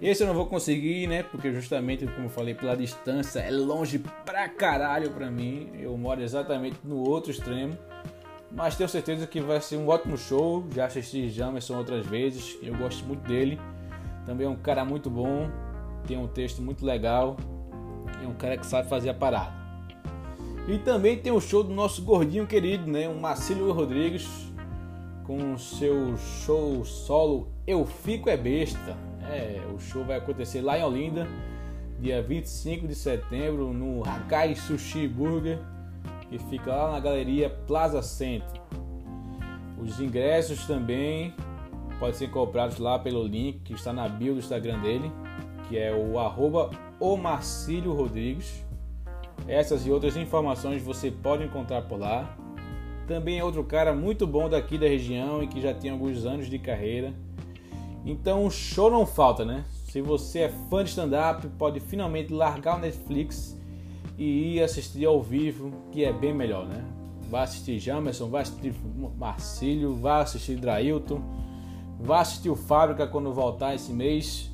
Esse 0.00 0.22
eu 0.22 0.26
não 0.26 0.34
vou 0.34 0.46
conseguir, 0.46 1.06
né? 1.06 1.22
Porque 1.22 1.52
justamente, 1.52 2.06
como 2.06 2.26
eu 2.26 2.30
falei, 2.30 2.54
pela 2.54 2.76
distância 2.76 3.40
é 3.40 3.50
longe 3.50 3.98
pra 4.24 4.48
caralho 4.48 5.10
pra 5.10 5.30
mim. 5.30 5.70
Eu 5.78 5.96
moro 5.96 6.22
exatamente 6.22 6.78
no 6.84 6.98
outro 6.98 7.30
extremo. 7.30 7.76
Mas 8.54 8.76
tenho 8.76 8.88
certeza 8.88 9.26
que 9.26 9.40
vai 9.40 9.60
ser 9.60 9.76
um 9.76 9.88
ótimo 9.88 10.16
show. 10.16 10.64
Já 10.72 10.86
assisti 10.86 11.28
Jamerson 11.28 11.76
outras 11.76 12.06
vezes. 12.06 12.56
Eu 12.62 12.76
gosto 12.76 13.04
muito 13.04 13.26
dele. 13.26 13.60
Também 14.24 14.46
é 14.46 14.50
um 14.50 14.56
cara 14.56 14.84
muito 14.84 15.10
bom. 15.10 15.50
Tem 16.06 16.16
um 16.16 16.28
texto 16.28 16.62
muito 16.62 16.86
legal. 16.86 17.36
É 18.22 18.26
um 18.26 18.34
cara 18.34 18.56
que 18.56 18.64
sabe 18.64 18.88
fazer 18.88 19.10
a 19.10 19.14
parada. 19.14 19.52
E 20.68 20.78
também 20.78 21.18
tem 21.18 21.32
o 21.32 21.40
show 21.40 21.64
do 21.64 21.74
nosso 21.74 22.02
gordinho 22.02 22.46
querido, 22.46 22.90
né? 22.90 23.08
O 23.08 23.20
Marcílio 23.20 23.72
Rodrigues. 23.72 24.28
Com 25.24 25.54
o 25.54 25.58
seu 25.58 26.16
show 26.16 26.84
solo 26.84 27.48
Eu 27.66 27.84
Fico 27.84 28.30
é 28.30 28.36
Besta. 28.36 28.96
É, 29.30 29.60
o 29.74 29.80
show 29.80 30.04
vai 30.04 30.18
acontecer 30.18 30.60
lá 30.60 30.78
em 30.78 30.84
Olinda, 30.84 31.26
dia 31.98 32.22
25 32.22 32.86
de 32.86 32.94
setembro, 32.94 33.72
no 33.72 34.06
Hakai 34.06 34.54
Sushi 34.54 35.08
Burger, 35.08 35.58
que 36.34 36.38
fica 36.50 36.74
lá 36.74 36.90
na 36.90 37.00
galeria 37.00 37.48
Plaza 37.48 38.02
Center. 38.02 38.60
Os 39.78 40.00
ingressos 40.00 40.66
também 40.66 41.32
podem 42.00 42.14
ser 42.14 42.30
comprados 42.30 42.78
lá 42.78 42.98
pelo 42.98 43.24
link 43.24 43.60
que 43.60 43.74
está 43.74 43.92
na 43.92 44.08
bio 44.08 44.34
do 44.34 44.40
Instagram 44.40 44.80
dele, 44.80 45.12
que 45.68 45.78
é 45.78 45.94
o 45.94 46.18
arroba 46.18 46.70
Rodrigues. 47.00 48.64
Essas 49.46 49.86
e 49.86 49.90
outras 49.92 50.16
informações 50.16 50.82
você 50.82 51.10
pode 51.10 51.44
encontrar 51.44 51.82
por 51.82 52.00
lá. 52.00 52.36
Também 53.06 53.38
é 53.38 53.44
outro 53.44 53.62
cara 53.62 53.92
muito 53.92 54.26
bom 54.26 54.48
daqui 54.48 54.76
da 54.76 54.88
região 54.88 55.42
e 55.42 55.46
que 55.46 55.60
já 55.60 55.72
tem 55.72 55.90
alguns 55.90 56.24
anos 56.26 56.48
de 56.48 56.58
carreira 56.58 57.14
então 58.04 58.44
o 58.44 58.50
show 58.50 58.90
não 58.90 59.06
falta, 59.06 59.44
né? 59.44 59.64
Se 59.88 60.02
você 60.02 60.40
é 60.40 60.48
fã 60.68 60.84
de 60.84 60.90
stand-up, 60.90 61.46
pode 61.58 61.80
finalmente 61.80 62.32
largar 62.32 62.76
o 62.76 62.80
Netflix 62.80 63.58
e 64.16 64.56
ir 64.56 64.62
assistir 64.62 65.04
ao 65.04 65.22
vivo, 65.22 65.72
que 65.90 66.04
é 66.04 66.12
bem 66.12 66.34
melhor, 66.34 66.66
né? 66.66 66.84
Vai 67.30 67.44
assistir 67.44 67.78
Jamerson, 67.78 68.28
vai 68.28 68.42
assistir 68.42 68.74
Marcílio, 69.18 69.94
vai 69.94 70.22
assistir 70.22 70.56
Drailton, 70.56 71.20
vai 71.98 72.20
assistir 72.20 72.50
o 72.50 72.56
Fábrica 72.56 73.06
quando 73.06 73.32
voltar 73.32 73.74
esse 73.74 73.92
mês. 73.92 74.50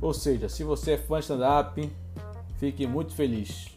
Ou 0.00 0.12
seja, 0.12 0.48
se 0.48 0.64
você 0.64 0.92
é 0.92 0.98
fã 0.98 1.16
de 1.16 1.22
stand-up, 1.22 1.90
fique 2.58 2.86
muito 2.86 3.14
feliz. 3.14 3.68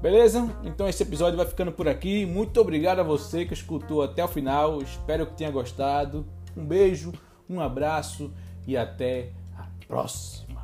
Beleza? 0.00 0.48
Então 0.64 0.88
esse 0.88 1.02
episódio 1.02 1.36
vai 1.36 1.46
ficando 1.46 1.72
por 1.72 1.88
aqui. 1.88 2.24
Muito 2.24 2.60
obrigado 2.60 3.00
a 3.00 3.02
você 3.02 3.44
que 3.44 3.54
escutou 3.54 4.02
até 4.02 4.24
o 4.24 4.28
final. 4.28 4.80
Espero 4.80 5.26
que 5.26 5.34
tenha 5.34 5.50
gostado. 5.50 6.24
Um 6.56 6.64
beijo 6.64 7.12
um 7.48 7.60
abraço 7.60 8.32
e 8.66 8.76
até 8.76 9.30
a 9.56 9.66
próxima. 9.86 10.55